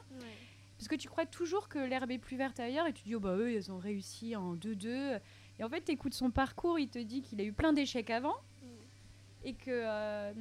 [0.79, 3.21] Parce que tu crois toujours que l'herbe est plus verte ailleurs et tu dis, oh
[3.21, 5.21] bah eux, ils ont réussi en 2-2.
[5.59, 8.11] Et en fait, tu écoutes son parcours, il te dit qu'il a eu plein d'échecs
[8.11, 8.67] avant mm.
[9.45, 10.35] et que euh,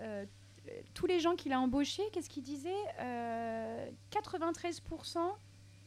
[0.00, 0.24] euh,
[0.94, 5.18] tous les gens qu'il a embauchés, qu'est-ce qu'il disait 93%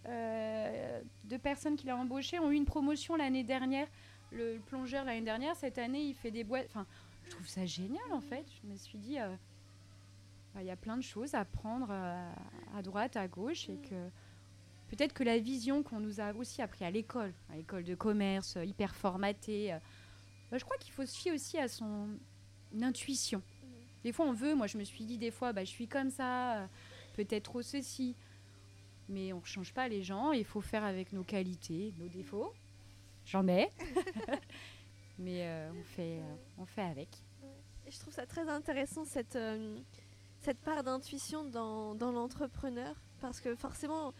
[0.08, 3.88] euh, de personnes qu'il a embauchées ont eu une promotion l'année dernière.
[4.32, 6.67] Le plongeur l'année dernière, cette année, il fait des boîtes.
[6.67, 6.86] Enfin,
[7.24, 8.45] je trouve ça génial en fait.
[8.62, 9.17] Je me suis dit,
[10.62, 12.32] il y a plein de choses à prendre euh,
[12.76, 14.10] à, droite, à gauche, et que
[14.88, 18.58] peut-être que la vision qu'on nous a aussi appris à l'école, à l'école de commerce,
[18.58, 19.80] euh, hyper formatée, euh,
[20.52, 22.08] bah, je crois qu'il faut se fier aussi à son
[22.82, 23.41] intuition.
[24.04, 26.10] Des fois, on veut, moi je me suis dit des fois, bah, je suis comme
[26.10, 26.70] ça,
[27.15, 28.15] peut-être trop ceci.
[29.08, 32.54] Mais on ne change pas les gens, il faut faire avec nos qualités, nos défauts.
[33.26, 33.72] J'en ai.
[35.20, 36.20] Mais on, fait,
[36.58, 37.10] on fait avec.
[37.88, 39.80] je trouve ça très intéressant cette, euh,
[40.45, 44.13] cette part d'intuition dans, dans l'entrepreneur parce que forcément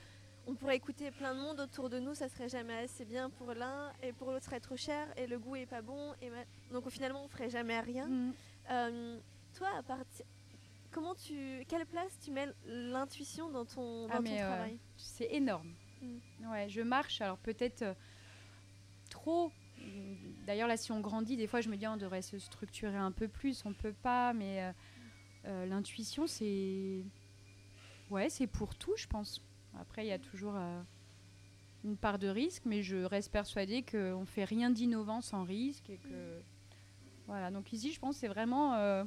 [0.48, 3.54] on pourrait écouter plein de monde autour de nous, ça serait jamais assez bien pour
[3.54, 6.32] l'un et pour l'autre serait trop cher et le goût est pas bon et
[6.72, 8.08] donc finalement on ferait jamais rien.
[8.08, 8.34] Mm.
[8.72, 9.20] Euh,
[9.56, 10.26] toi, à partir
[10.92, 14.80] comment tu, quelle place tu mets l'intuition dans ton, ah, euh, travail?
[14.98, 15.76] C'est énorme.
[16.02, 16.52] Mm.
[16.52, 17.86] Ouais, je marche alors peut-être
[19.12, 19.52] trop
[20.48, 23.12] D'ailleurs, là, si on grandit, des fois, je me dis, on devrait se structurer un
[23.12, 23.64] peu plus.
[23.66, 24.74] On peut pas, mais
[25.46, 27.04] euh, euh, l'intuition, c'est.
[28.10, 29.42] Ouais, c'est pour tout, je pense.
[29.80, 30.82] Après, il y a toujours euh,
[31.84, 35.90] une part de risque, mais je reste persuadée qu'on ne fait rien d'innovant sans risque.
[35.90, 36.42] Et que...
[37.28, 39.06] Voilà, donc ici, je pense c'est vraiment.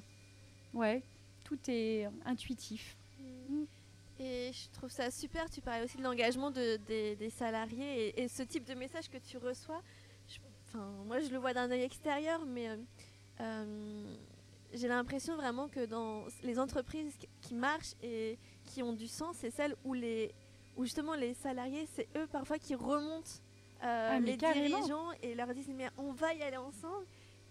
[0.74, 1.02] ouais,
[1.44, 2.96] tout est intuitif.
[3.48, 3.64] Mm.
[4.20, 5.48] Et je trouve ça super.
[5.48, 9.38] Tu parlais aussi de l'engagement de, des, salariés et, ce type de message que tu
[9.38, 9.82] reçois.
[11.06, 12.76] Moi, je le vois d'un œil extérieur, mais euh,
[13.40, 14.16] euh,
[14.72, 19.50] j'ai l'impression vraiment que dans les entreprises qui marchent et qui ont du sens, c'est
[19.50, 20.34] celles où, les,
[20.76, 23.30] où justement les salariés, c'est eux parfois qui remontent
[23.82, 27.06] euh, ah, les dirigeants et leur disent mais on va y aller ensemble.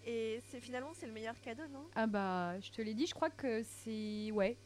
[0.05, 1.85] Et c'est finalement c'est le meilleur cadeau, non?
[1.95, 4.57] Ah bah je te l'ai dit, je crois que c'est ouais.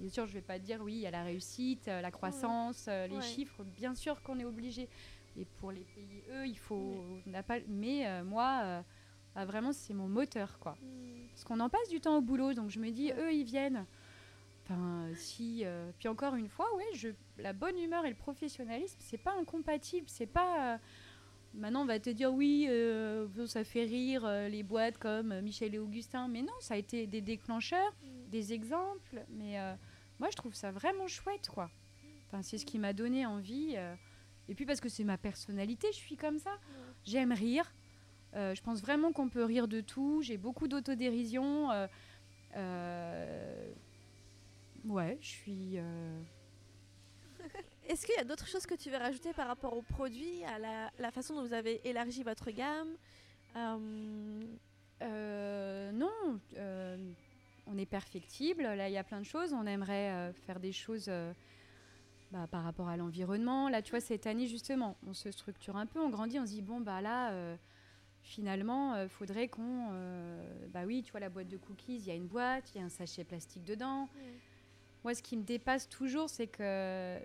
[0.00, 3.20] Bien sûr, je vais pas dire oui, il y a la réussite, la croissance, les
[3.20, 3.62] chiffres.
[3.64, 4.88] Bien sûr qu'on est obligé.
[5.36, 7.04] Et pour les pays, eux, il faut.
[7.46, 8.82] pas, mais euh, moi, euh,
[9.40, 10.76] bah, vraiment, c'est mon moteur, quoi.
[10.82, 11.28] Mm.
[11.30, 13.86] Parce qu'on en passe du temps au boulot, donc je me dis, eux, ils viennent.
[14.62, 15.62] Enfin, si.
[15.64, 19.32] Euh, puis encore une fois, ouais, je, la bonne humeur et le professionnalisme, c'est pas
[19.32, 20.06] incompatible.
[20.10, 20.78] C'est pas.
[21.54, 22.68] Maintenant, on va te dire oui,
[23.46, 27.22] ça fait rire les boîtes comme Michel et Augustin, mais non, ça a été des
[27.22, 28.30] déclencheurs, mm.
[28.30, 29.24] des exemples.
[29.30, 29.56] Mais
[30.18, 31.70] moi, je trouve ça vraiment chouette, quoi.
[32.26, 33.74] Enfin, c'est ce qui m'a donné envie.
[34.48, 36.52] Et puis parce que c'est ma personnalité, je suis comme ça.
[37.04, 37.72] J'aime rire.
[38.34, 40.22] Euh, je pense vraiment qu'on peut rire de tout.
[40.22, 41.70] J'ai beaucoup d'autodérision.
[41.70, 41.86] Euh,
[42.56, 43.72] euh,
[44.84, 45.78] ouais, je suis.
[47.88, 50.58] Est-ce qu'il y a d'autres choses que tu veux rajouter par rapport aux produits, à
[50.98, 52.94] la, façon dont vous avez élargi votre gamme?
[55.92, 56.40] Non,
[57.66, 58.62] on est perfectible.
[58.62, 59.52] Là, il y a plein de choses.
[59.52, 61.10] On aimerait faire des choses
[62.30, 63.68] bah, par rapport à l'environnement.
[63.68, 66.52] Là, tu vois, cette année, justement, on se structure un peu, on grandit, on se
[66.52, 67.56] dit, bon, bah là,
[68.22, 69.88] finalement, il euh, faudrait qu'on.
[69.92, 72.78] Euh, bah oui, tu vois, la boîte de cookies, il y a une boîte, il
[72.78, 74.08] y a un sachet plastique dedans.
[75.04, 77.18] Moi, ce qui me dépasse toujours, c'est que.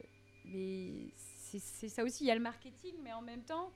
[1.58, 3.72] C'est ça aussi, il y a le marketing, mais en même temps.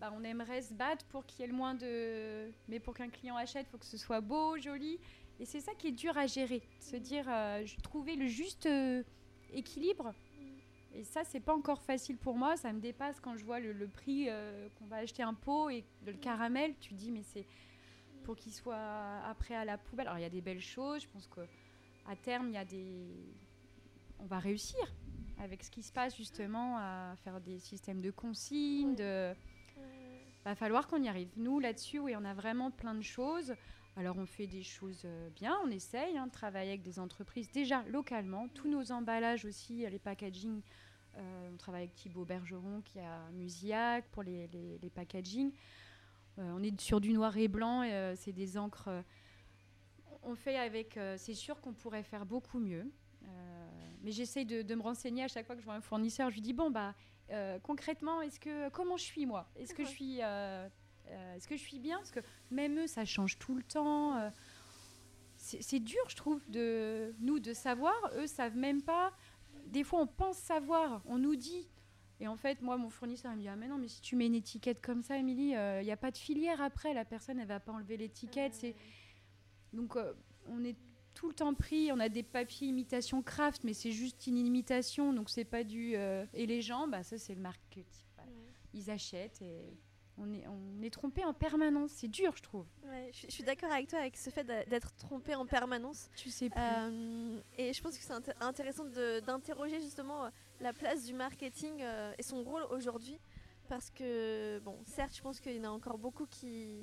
[0.00, 2.50] Bah, on aimerait se battre pour qu'il y ait le moins de.
[2.66, 4.98] Mais pour qu'un client achète, il faut que ce soit beau, joli.
[5.38, 9.02] Et c'est ça qui est dur à gérer, se dire euh, trouver le juste euh,
[9.52, 10.14] équilibre.
[10.94, 12.56] Et ça, c'est pas encore facile pour moi.
[12.56, 15.84] Ça me dépasse quand je vois le, prix euh, qu'on va acheter un pot et
[16.06, 16.20] le mm.
[16.20, 16.74] caramel.
[16.80, 17.46] Tu dis, mais c'est
[18.24, 20.06] pour qu'il soit après à la poubelle.
[20.06, 21.02] Alors, il y a des belles choses.
[21.02, 23.06] Je pense qu'à terme, il y a des.
[24.18, 24.78] On va réussir
[25.38, 28.94] avec ce qui se passe justement à faire des systèmes de consignes.
[28.94, 29.34] De...
[30.44, 31.30] Va falloir qu'on y arrive.
[31.36, 33.54] Nous, là-dessus, oui, on a vraiment plein de choses.
[33.96, 37.50] Alors on fait des choses euh, bien, on essaye hein, de travailler avec des entreprises
[37.50, 38.48] déjà localement.
[38.48, 40.62] Tous nos emballages aussi, les packaging,
[41.16, 45.52] on travaille avec Thibaut Bergeron qui a Musiac pour les, les, packaging.
[46.38, 47.82] Euh, on est sur du noir et blanc,
[48.16, 48.88] c'est des encres.
[50.22, 50.98] on fait avec.
[51.16, 52.90] c'est sûr qu'on pourrait faire beaucoup mieux.
[54.02, 56.30] mais j'essaye de, me renseigner à chaque fois que je vois un fournisseur.
[56.30, 56.94] Je lui dis bon bah
[57.62, 59.48] concrètement, est-ce que comment je suis moi?
[59.56, 60.20] Est-ce que je suis
[61.12, 61.98] euh, est-ce que je suis bien?
[61.98, 62.20] Parce que
[62.50, 64.16] même eux, ça change tout le temps.
[64.16, 64.30] Euh,
[65.36, 67.94] c'est dur, je trouve, de nous de savoir.
[68.16, 69.12] Eux savent même pas.
[69.66, 71.02] Des fois, on pense savoir.
[71.06, 71.68] On nous dit.
[72.20, 74.16] Et en fait, moi, mon fournisseur il me dit Ah, mais non, mais si tu
[74.16, 76.94] mets une étiquette comme ça, Émilie, il euh, n'y a pas de filière après.
[76.94, 78.54] La personne, elle va pas enlever l'étiquette.
[78.54, 78.74] C'est
[79.72, 79.96] Donc,
[80.46, 80.76] on est
[81.14, 81.90] tout le temps pris.
[81.92, 85.12] On a des papiers imitation craft, mais c'est juste une imitation.
[85.12, 85.94] Donc, c'est pas du.
[85.94, 88.06] Et les gens, bah, ça, c'est le marketing.
[88.74, 89.76] Ils achètent et
[90.18, 91.90] on est, on est trompé en permanence.
[91.92, 92.66] C'est dur, je trouve.
[93.12, 96.10] je, suis d'accord avec toi avec ce fait d'être trompé en permanence.
[96.16, 96.60] Tu sais plus.
[96.60, 100.30] Euh, et je pense que c'est intéressant d'interroger justement euh,
[100.60, 103.18] la place du marketing euh, et son rôle aujourd'hui.
[103.68, 106.82] Parce que, bon, certes, je pense qu'il y en a encore beaucoup qui,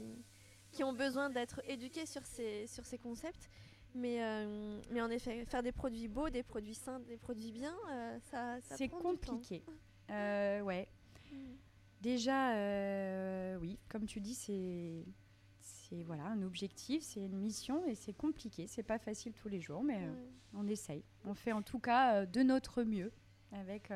[0.72, 3.50] qui ont besoin d'être éduqués sur ces, sur ces concepts.
[3.96, 4.20] Mais,
[4.92, 7.76] mais en effet, faire des produits beaux, des produits sains, des produits bien,
[8.32, 9.64] ça, ça C'est compliqué.
[10.10, 10.88] ouais.
[12.02, 15.06] Déjà, euh, oui, comme tu dis, c'est
[15.60, 18.68] c'est voilà un objectif, c'est une mission et c'est compliqué.
[18.68, 20.14] C'est pas facile tous les jours, mais euh,
[20.54, 21.04] on essaye.
[21.26, 23.12] On fait en tout cas euh, de notre mieux
[23.52, 23.92] avec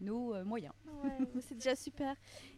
[0.00, 0.72] nos moyens.
[1.40, 2.14] c'est déjà super.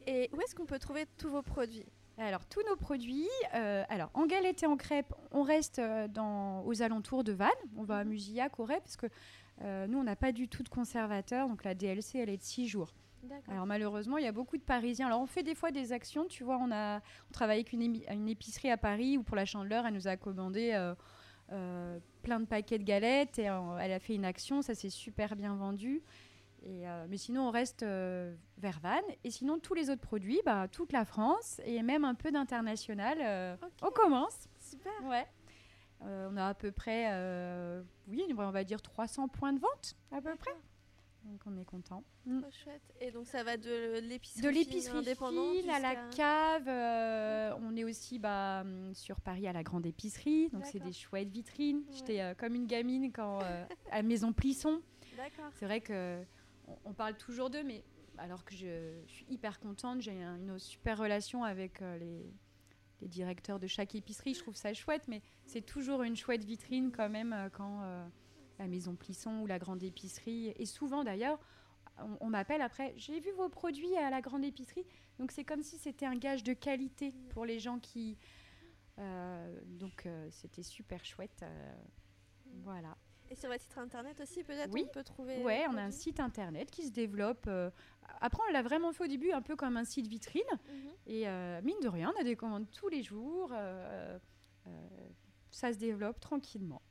[0.07, 1.87] Et où est-ce qu'on peut trouver tous vos produits?
[2.19, 5.81] Alors, tous nos produits, alors en galette et en crêpe, on reste
[6.11, 7.51] dans, aux alentours de Vannes.
[7.77, 8.11] On va à mhm.
[8.11, 9.07] Musillac, au parce que
[9.63, 11.49] nous, on n'a pas du tout de conservateur.
[11.49, 12.93] Donc, la DLC, elle est de 6 jours.
[13.49, 15.07] Alors malheureusement, il y a beaucoup de Parisiens.
[15.07, 18.29] Alors on fait des fois des actions, tu vois, on a on travaille avec une,
[18.29, 20.95] épicerie à Paris où pour la Chandeleur, elle nous a commandé euh,
[21.53, 25.37] euh, plein de paquets de galettes et elle a fait une action, ça s'est super
[25.37, 26.03] bien vendu.
[26.63, 29.05] Et, euh, mais sinon, on reste vers Vannes.
[29.23, 33.59] Et sinon, tous les autres produits, bah, toute la France et même un peu d'international.
[33.83, 34.49] On commence.
[34.59, 34.93] Super.
[35.05, 35.27] Ouais.
[36.01, 37.13] on a à peu près,
[38.09, 40.55] oui, on va dire 300 points de vente à peu près.
[41.27, 42.05] Donc on est content.
[42.25, 42.41] Mm.
[42.51, 42.83] chouette.
[43.01, 46.69] Et donc ça va de l'épicerie de l'épicerie fine à la cave.
[46.69, 50.49] Euh, on est aussi bah, sur Paris à la grande épicerie.
[50.51, 51.83] Donc c'est des chouettes vitrines.
[51.91, 54.81] J'étais euh, comme une gamine quand euh, à Maison Plisson.
[55.55, 56.23] C'est vrai que
[56.85, 57.85] on, parle toujours d'eux, mais
[58.19, 62.27] alors que je, suis hyper contente, j'ai une super relation avec les,
[63.01, 64.35] les, directeurs de chaque épicerie.
[64.35, 67.81] Je trouve ça chouette, mais c'est toujours une chouette vitrine quand même quand
[68.59, 70.53] la maison Plisson ou la grande épicerie.
[70.57, 71.39] Et souvent d'ailleurs,
[72.21, 74.85] on, m'appelle après, j'ai vu vos produits à la grande épicerie.
[75.19, 78.19] Donc c'est comme si c'était un gage de qualité pour les gens qui...
[78.99, 81.43] Euh, donc euh, c'était super chouette.
[81.43, 81.75] Euh,
[82.63, 82.97] voilà.
[83.29, 85.43] Et sur votre site internet aussi, peut-être on peut trouver.
[85.43, 87.49] Oui, on a un site internet qui se développe.
[88.21, 90.43] après, on l'a vraiment fait au début un peu comme un site vitrine.
[90.69, 90.93] Mhm.
[91.07, 91.27] Et
[91.63, 93.53] mine de rien, on a des commandes tous les jours.
[95.51, 96.83] ça se développe tranquillement.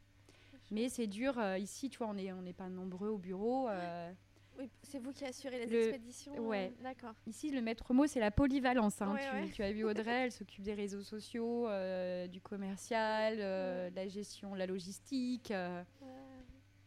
[0.72, 1.38] Mais c'est dur.
[1.38, 3.68] Euh, ici, tu vois, on n'est on pas nombreux au bureau.
[3.70, 4.12] Euh,
[4.58, 6.38] oui, c'est vous qui assurez les expéditions.
[6.40, 6.74] Ouais.
[6.82, 7.14] D'accord.
[7.28, 9.02] Ici, le maître mot, c'est la polyvalence.
[9.02, 9.16] Hein.
[9.54, 14.56] tu, as vu Audrey, elle s'occupe des réseaux sociaux, euh, du commercial, de la gestion,
[14.56, 15.54] la logistique.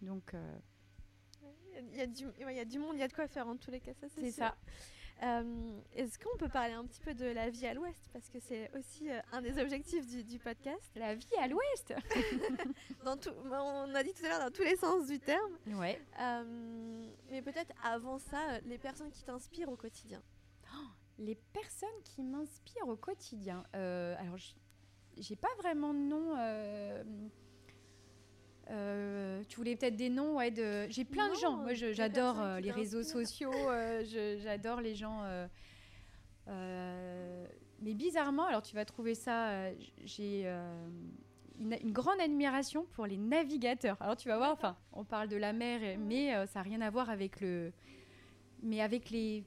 [0.03, 0.35] Donc.
[1.93, 3.47] Il y, a du, il y a du monde, il y a de quoi faire
[3.47, 4.57] en tous les cas, ça c'est ça.
[5.23, 8.09] Euh, est-ce qu'on peut parler un petit peu de la vie à l'ouest?
[8.13, 10.91] Parce que c'est aussi euh, un des objectifs du, podcast.
[10.95, 11.95] La vie à l'ouest?
[13.05, 15.59] Dans tout, On a dit tout à l'heure dans tous les sens du terme.
[15.67, 16.01] Ouais.
[16.21, 20.23] Euh, mais peut-être avant ça, les personnes qui t'inspirent au quotidien.
[20.75, 20.87] Oh,
[21.19, 23.65] les personnes qui m'inspirent au quotidien.
[23.73, 24.37] alors,
[25.17, 26.35] j'ai pas vraiment de nom
[28.71, 30.87] euh, tu voulais peut-être des noms ouais, de...
[30.91, 31.57] J'ai plein de gens.
[31.57, 33.53] Moi, j'adore euh, les réseaux sociaux.
[33.55, 34.05] Euh,
[34.43, 35.23] j'adore les gens.
[36.47, 39.73] mais bizarrement, alors tu vas trouver ça.
[40.05, 40.47] J'ai
[41.59, 43.97] une, une, grande admiration pour les navigateurs.
[44.01, 46.91] Alors tu vas voir, enfin, on parle de la mer, mais ça n'a rien à
[46.91, 47.73] voir avec le.
[48.63, 49.45] Mais avec les.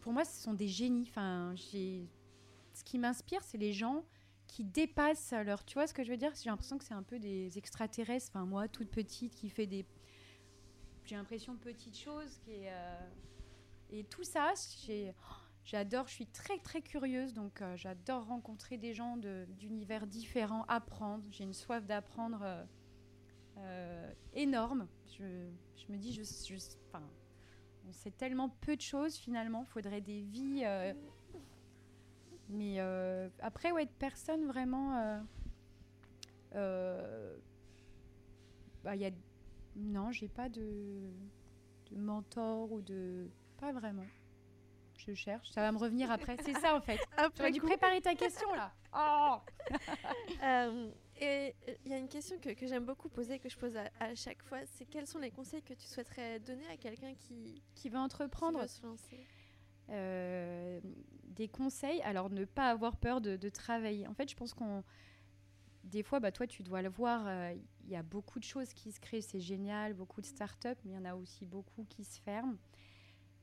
[0.00, 1.06] Pour moi, ce sont des génies.
[1.08, 1.54] Enfin.
[1.56, 4.04] Ce qui m'inspire, c'est les gens
[4.46, 5.64] qui dépassent leur.
[5.64, 6.32] Tu vois ce que je veux dire?
[6.34, 8.30] J'ai l'impression que c'est un peu des extraterrestres.
[8.30, 9.86] Enfin, moi, toute petite, qui fait des.
[11.04, 12.38] J'ai l'impression petites choses.
[12.44, 13.08] Qui euh,
[13.90, 14.52] Et tout ça.
[15.64, 21.24] J'adore, je suis très très curieuse, donc euh, j'adore rencontrer des gens d'univers différents, apprendre.
[21.32, 22.64] J'ai une soif d'apprendre
[23.58, 24.86] euh, énorme.
[25.18, 26.54] Je, je, me dis, je, je,
[27.88, 29.64] on sait tellement peu de choses finalement.
[29.68, 30.64] Il faudrait des vies
[32.48, 34.96] mais euh, après, ouais, de personne vraiment.
[34.96, 35.20] Euh,
[36.54, 37.36] euh,
[38.84, 39.10] bah, y a,
[39.74, 41.10] non, j'ai pas de,
[41.90, 43.28] de mentor ou de.
[43.58, 44.06] Pas vraiment.
[44.96, 45.50] Je cherche.
[45.50, 46.36] Ça va me revenir après.
[46.42, 46.98] C'est ça en fait.
[47.34, 48.72] Tu as dû préparer ta question là.
[48.98, 49.40] Oh
[51.20, 54.14] et il y a une question que, que j'aime beaucoup poser, que je pose à,
[54.14, 57.90] chaque fois, c'est quels sont les conseils que tu souhaiterais donner à quelqu'un qui, qui
[57.90, 59.16] veut entreprendre, qui veut se lancer?
[59.16, 59.35] euh,
[59.88, 62.02] des conseils.
[62.02, 64.06] Alors, ne pas avoir peur de, travailler.
[64.08, 64.82] En fait, je pense qu'on.
[65.84, 68.72] Des fois, bah, toi, tu dois le voir, euh, il y a beaucoup de choses
[68.72, 71.84] qui se créent, c'est génial, beaucoup de start-up, mais il y en a aussi beaucoup
[71.84, 72.56] qui se ferment.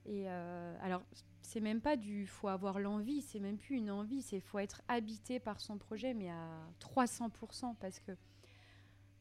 [0.06, 1.04] Et euh, alors,
[1.42, 4.82] c'est même pas du faut avoir l'envie, c'est même plus une envie, c'est faut être
[4.90, 8.12] habité par son projet, mais à 300%, parce que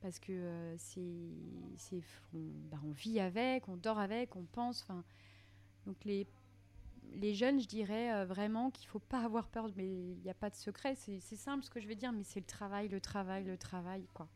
[0.01, 2.03] parce que c'est
[2.35, 2.41] on,
[2.73, 4.85] bah, on, vit avec, on dort avec, on pense.
[5.87, 6.27] Donc les
[7.15, 10.35] les jeunes, je dirais euh, vraiment qu'il faut pas avoir peur, mais il n'y a
[10.35, 10.95] pas de secret.
[10.95, 14.07] C'est simple ce que je vais dire, mais c'est le travail, le travail, le travail,
[14.15, 14.29] quoi.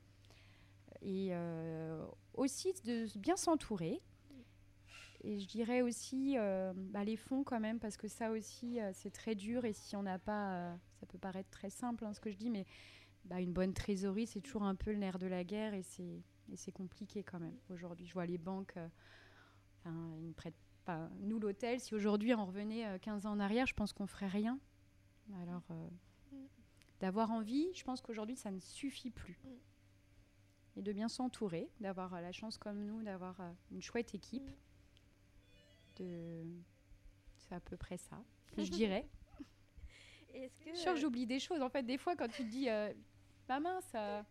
[1.03, 2.05] Et euh,
[2.35, 4.01] aussi de bien s'entourer.
[5.23, 9.13] Et je dirais aussi euh, bah, les fonds quand même, parce que ça aussi, c'est
[9.13, 9.65] très dur.
[9.65, 12.51] Et si on n'a pas, ça peut paraître très simple hein, ce que je dis,
[12.51, 12.67] mais
[13.25, 16.73] bah, une bonne trésorerie, c'est toujours un peu le nerf de la guerre et c'est
[16.73, 17.57] compliqué quand même.
[17.71, 18.75] Aujourd'hui, je vois les banques,
[19.85, 20.66] ils ne prêtent
[21.21, 24.29] nous, l'hôtel, si aujourd'hui on revenait 15 euh, ans en arrière, je pense qu'on ferait
[24.29, 24.59] rien.
[25.43, 25.89] Alors, euh,
[27.01, 29.39] d'avoir envie, je pense qu'aujourd'hui, ça ne suffit plus.
[30.77, 34.51] Et de bien s'entourer, d'avoir euh, la chance comme nous, d'avoir une chouette équipe.
[35.97, 36.45] De...
[37.37, 38.23] C'est à peu près ça
[38.55, 39.09] que je dirais.
[40.35, 40.71] est-ce que...
[40.71, 41.63] Je suis sûre que j'oublie des choses.
[41.63, 42.93] En fait, des fois, quand tu te dis, euh,
[43.49, 44.23] bah mince, euh,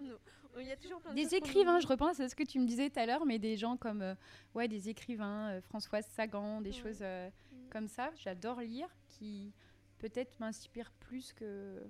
[0.00, 0.18] Non.
[0.60, 2.66] Il y a toujours plein de des écrivains, je repense à ce que tu me
[2.66, 4.14] disais tout à l'heure, mais des gens comme, euh,
[4.54, 6.76] ouais, des écrivains, euh, Françoise Sagan, des Ouais.
[6.76, 7.68] choses euh, Mm.
[7.70, 8.10] comme ça.
[8.16, 9.52] J'adore lire, qui
[9.98, 11.82] peut-être m'inspirent plus que,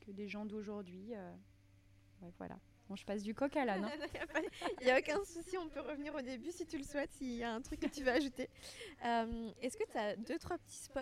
[0.00, 1.12] que des gens d'aujourd'hui.
[2.22, 2.58] Ouais, voilà.
[2.90, 3.84] Bon, je passe du coq à l'âne.
[3.84, 3.90] hein.
[4.80, 7.36] Il n'y a, aucun souci, on peut revenir au début si tu le souhaites, s'il
[7.36, 8.48] y a un truc que tu veux ajouter.
[9.06, 11.00] Euh, Est-ce que tu as deux, trois petits spots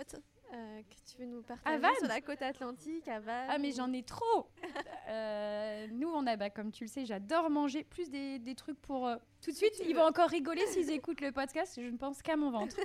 [0.53, 3.73] euh, que tu veux nous partager Vannes sur la côte atlantique, à Vannes Ah mais
[3.73, 4.49] j'en ai trop
[5.09, 8.79] Euh, Nous on a, bah, comme tu le sais, j'adore manger plus des, des trucs
[8.81, 9.11] pour...
[9.41, 12.37] Tout de suite, ils vont encore rigoler s'ils écoutent le podcast, je ne pense qu'à
[12.37, 12.77] mon ventre.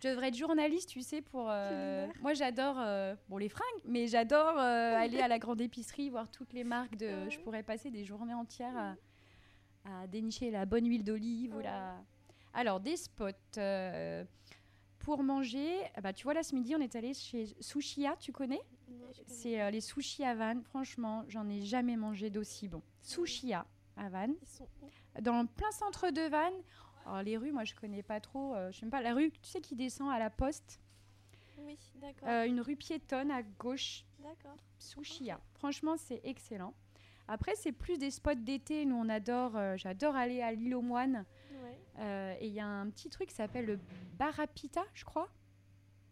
[0.00, 1.46] Je devrais être journaliste, tu sais, pour...
[1.50, 2.06] euh.
[2.20, 6.30] Moi j'adore, euh, bon les fringues, mais j'adore euh, aller à la grande épicerie, voir
[6.30, 7.06] toutes les marques de...
[7.06, 7.30] Ouais.
[7.30, 8.94] Je pourrais passer des journées entières à,
[10.02, 11.96] à dénicher la bonne huile d'olive ou la...
[12.54, 13.32] Alors des spots...
[15.00, 18.30] pour manger, ah bah, tu vois là ce midi on est allé chez Sushia, tu
[18.30, 18.60] connais?
[19.26, 20.62] C'est les sushis à Vannes.
[20.62, 22.82] Franchement, j'en ai jamais mangé d'aussi bon.
[23.02, 24.36] Sushia à Vannes,
[25.20, 26.62] dans le plein centre de Vannes.
[27.08, 28.54] Alors, les rues, moi, je connais pas trop.
[28.54, 30.80] euh, je sais même pas la rue, tu sais, qui descend à la poste.
[31.58, 32.28] Oui, d'accord.
[32.28, 34.56] Euh, une rue piétonne à gauche, D'accord.
[34.78, 35.40] Sushia.
[35.54, 36.74] Franchement, c'est excellent.
[37.26, 38.84] Après, c'est plus des spots d'été.
[38.84, 39.56] Nous, on adore.
[39.56, 41.24] euh, J'adore aller à l'île aux moines.
[41.62, 41.78] Ouais.
[42.00, 43.78] Euh, et il y a un petit truc qui s'appelle le
[44.18, 45.28] Barapita, je crois.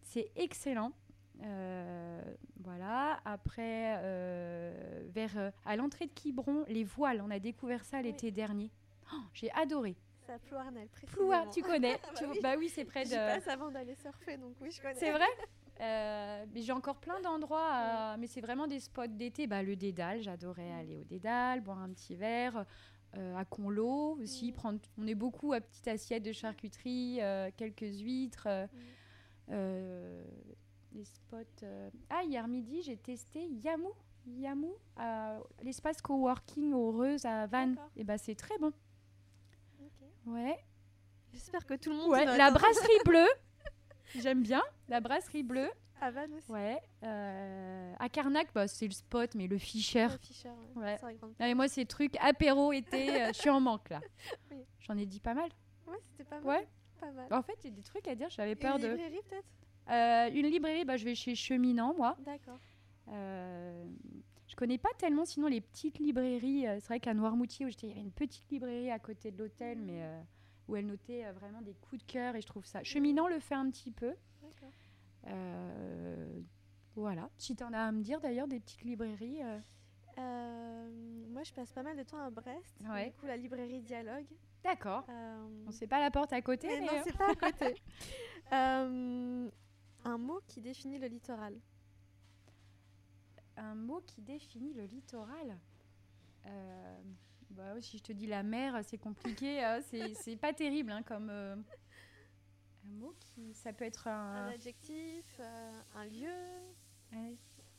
[0.03, 0.93] C'est excellent.
[2.61, 3.21] Voilà.
[3.25, 4.01] Après,
[5.11, 7.21] vers à l'entrée de Quiberon, les voiles.
[7.23, 8.71] On a découvert ça l'été dernier.
[9.13, 9.95] Oh, J'ai adoré.
[10.29, 11.51] À Plouarnel, Ploua, précisément.
[11.53, 12.39] tu connais Bah tu- oui.
[12.43, 13.11] Bah oui, c'est près de.
[13.15, 14.95] passe avant d'aller surfer, donc oui, je connais.
[14.95, 15.27] C'est vrai
[15.79, 19.47] Euh, mais j'ai encore plein d'endroits, à- mais c'est vraiment des spots d'été.
[19.47, 22.65] Bah, le Dédale, j'adorais aller au Dédale, boire un petit verre.
[23.19, 24.55] euh, à Conlo aussi, Mm.
[24.55, 28.49] prendre, on est beaucoup à petite assiette de charcuterie, euh, quelques huîtres.
[29.51, 30.29] euh, Mm.
[30.97, 31.67] les spots.
[32.11, 33.93] Ah, hier midi, j'ai testé Yamou.
[34.27, 34.75] Yamou,
[35.63, 37.77] l'espace coworking au Reuse à Vannes.
[37.97, 38.73] Et bah, c'est très bon.
[40.27, 40.57] Ouais.
[41.33, 43.29] J'espère que tout le monde ouais la brasserie bleue.
[44.17, 44.63] J'aime bien.
[44.89, 45.71] La brasserie bleue.
[46.01, 46.51] À Vannes aussi.
[46.51, 46.79] Ouais.
[47.05, 50.07] euh, à Carnac, bah, c'est le spot, mais le Fischer.
[50.07, 50.99] Ouais, Fischer, ouais.
[51.03, 51.17] Ouais.
[51.23, 54.01] Non, mais moi, ces trucs apéro été, euh, je suis en manque là.
[54.51, 54.59] Oui.
[54.81, 55.49] J'en ai dit pas mal.
[55.87, 56.45] Ouais, c'était pas mal.
[56.61, 56.69] Ouais.
[57.01, 57.27] Pas mal.
[57.33, 58.89] En fait, j'ai des trucs à dire, j'avais peur Une de.
[58.89, 59.49] librairie peut-être?
[59.91, 62.17] Euh, une librairie, bah, je vais chez Cheminant, moi.
[62.25, 62.59] D'accord.
[64.57, 66.67] Je connais pas tellement sinon les petites librairies.
[66.67, 69.31] euh, c'est vrai qu'à Noirmoutier, où j'étais, il y avait une petite librairie à côté
[69.31, 70.23] de l'hôtel, mais euh,
[70.67, 72.83] où elle notait euh, vraiment des coups de cœur et je trouve ça.
[72.83, 74.15] Cheminant le fait un petit peu.
[75.27, 76.41] Euh,
[76.95, 77.29] voilà.
[77.37, 79.43] Si tu en as à me dire d'ailleurs des petites librairies.
[80.17, 82.81] moi, je passe pas mal de temps à Brest.
[82.91, 83.11] Ouais.
[83.11, 84.25] Du coup, la librairie Dialogue.
[84.65, 85.05] D'accord.
[85.67, 87.75] On sait pas la porte à côté, mais non, c'est pas à côté.
[88.51, 91.61] Un mot qui définit le littoral.
[93.57, 95.59] Un mot qui définit le littoral.
[96.47, 97.01] Euh,
[97.51, 99.63] bah, ouais, si je te dis la mer, c'est compliqué.
[99.63, 99.81] hein,
[100.15, 101.57] c'est, pas terrible hein, comme euh,
[102.87, 103.55] un mot qui.
[103.55, 104.49] Ça peut être Un un.
[104.51, 106.35] adjectif, euh, un lieu.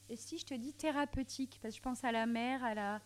[0.09, 3.01] Et si je te dis thérapeutique, parce que je pense à la mer, à la.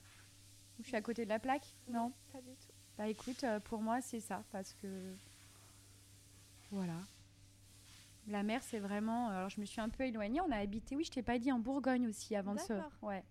[0.80, 2.72] Je suis à côté de la plaque Non Pas du tout.
[2.98, 5.14] Bah écoute, pour moi c'est ça, parce que.
[6.72, 6.98] Voilà.
[8.28, 9.30] La mer, c'est vraiment.
[9.30, 10.42] Alors je me suis un peu éloignée.
[10.42, 12.74] On a habité, oui, je t'ai pas dit, en Bourgogne aussi avant de ce.
[12.74, 12.92] D'accord.
[13.02, 13.24] Ouais.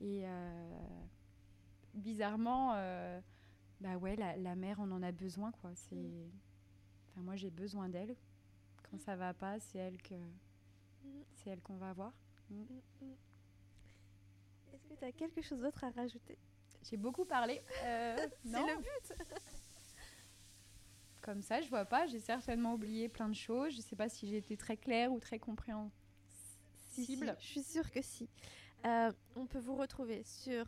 [0.00, 0.78] Et euh,
[1.94, 3.20] bizarrement, euh,
[3.80, 5.70] bah ouais, la, la mer, on en a besoin, quoi.
[5.74, 5.96] C'est.
[5.96, 6.30] Mm.
[7.10, 8.16] Enfin, moi, j'ai besoin d'elle.
[8.90, 10.14] Quand ça va pas, c'est elle que.
[10.14, 11.24] Mm.
[11.34, 12.12] C'est elle qu'on va voir.
[12.50, 12.62] Mm.
[14.72, 16.38] Est-ce que tu as quelque chose d'autre à rajouter?
[16.82, 17.62] J'ai beaucoup parlé.
[17.84, 19.12] Euh, C'est le but.
[21.24, 22.06] Comme ça, je vois pas.
[22.06, 23.74] J'ai certainement oublié plein de choses.
[23.74, 25.90] Je sais pas si j'ai été très claire ou très compréhensible.
[26.92, 28.28] Si, si, je suis sûre que si.
[28.84, 30.66] Euh, on peut vous retrouver sur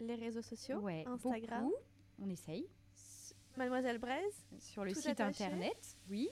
[0.00, 1.74] les réseaux sociaux, Ouais, Instagram, beaucoup.
[2.20, 2.68] On essaye.
[2.94, 6.28] s- Mademoiselle Braise, Sur le site attaché internet, oui.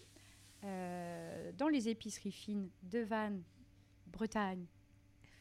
[0.64, 3.42] Euh, dans les épiceries fines de Vannes,
[4.06, 4.66] Bretagne,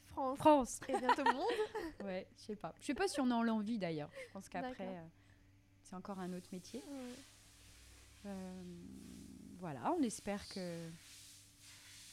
[0.07, 0.79] France France.
[0.87, 1.45] et bientôt le monde.
[2.05, 2.73] Ouais, je sais pas.
[2.79, 4.09] Je sais pas si on en a envie d'ailleurs.
[4.27, 5.05] Je pense qu'après, euh,
[5.83, 6.81] c'est encore un autre métier.
[6.87, 7.13] Ouais.
[8.25, 8.63] Euh,
[9.59, 10.89] voilà, on espère que,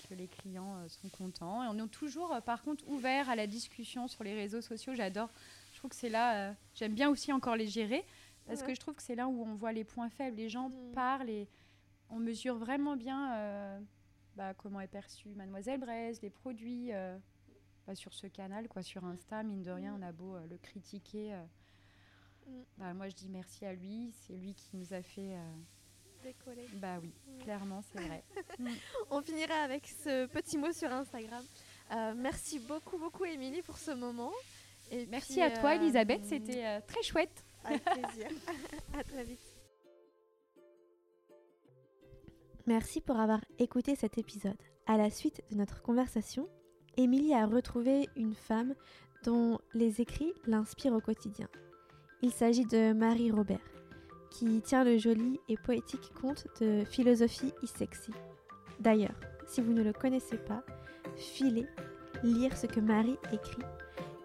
[0.09, 1.63] que les clients euh, sont contents.
[1.65, 4.95] Et on est toujours, euh, par contre, ouvert à la discussion sur les réseaux sociaux.
[4.95, 5.31] J'adore.
[5.73, 8.05] Je trouve que c'est là, j'aime bien aussi encore les gérer,
[8.47, 8.69] parce Ouais.
[8.69, 10.37] que je trouve que c'est là où on voit les points faibles.
[10.37, 10.93] Les gens Mm.
[10.95, 11.49] parlent et
[12.11, 13.81] on mesure vraiment bien euh,
[14.37, 16.93] bah, comment est perçue Mademoiselle Braise, les produits.
[16.93, 17.19] euh,
[17.87, 20.03] bah, sur ce canal, quoi, sur Insta, mine de rien, Mm.
[20.03, 21.35] on a beau euh, le critiquer.
[22.47, 22.53] Mm.
[22.79, 24.13] bah, moi, je dis merci à lui.
[24.13, 25.37] C'est lui qui nous a fait
[26.23, 26.69] décoller.
[26.75, 27.13] Bah oui,
[27.43, 28.25] clairement, c'est vrai.
[28.59, 28.69] Mm.
[29.11, 31.45] On finira avec ce petit mot sur Instagram.
[31.93, 34.33] Euh, merci beaucoup, beaucoup, Émilie, pour ce moment.
[34.91, 36.25] Et merci à toi, Elisabeth.
[36.25, 37.45] C'était très chouette.
[37.65, 38.29] Avec plaisir.
[38.99, 39.41] à très vite.
[42.67, 44.57] Merci pour avoir écouté cet épisode.
[44.87, 46.49] À la suite de notre conversation,
[46.97, 48.75] Émilie a retrouvé une femme
[49.25, 51.49] dont les écrits l'inspirent au quotidien.
[52.23, 53.59] Il s'agit de Marie Robert,
[54.33, 58.13] qui tient le joli et poétique conte de Philosophie is sexy.
[58.81, 60.63] D'ailleurs, si vous ne le connaissez pas,
[61.17, 61.67] filez
[62.23, 63.63] lire ce que Marie écrit.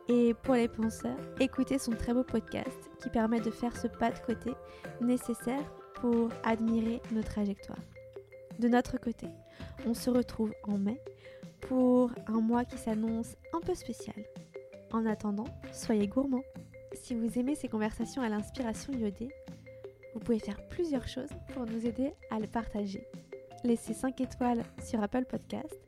[0.08, 4.12] Et pour les penseurs, écoutez son très beau podcast qui permet de faire ce pas
[4.12, 4.52] de côté
[5.02, 5.64] nécessaire
[5.96, 7.84] pour admirer nos trajectoires.
[8.60, 9.28] De notre côté,
[9.86, 11.02] on se retrouve en mai
[11.62, 14.16] pour un mois qui s'annonce un peu spécial.
[14.94, 16.44] En attendant, soyez gourmands.
[16.94, 19.30] Si vous aimez ces conversations à l'inspiration iodée,
[20.18, 23.08] vous pouvez faire plusieurs choses pour nous aider à le partager.
[23.64, 25.80] Laissez 5 étoiles sur Apple Podcast,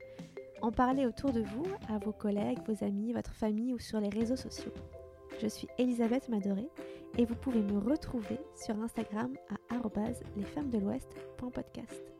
[0.62, 4.10] en parler autour de vous, à vos collègues, vos amis, votre famille ou sur les
[4.10, 4.74] réseaux sociaux.
[5.42, 6.70] Je suis Elisabeth Madoré
[7.18, 9.76] et vous pouvez me retrouver sur Instagram à
[10.38, 12.19] lesfemmesdelouest.podcast.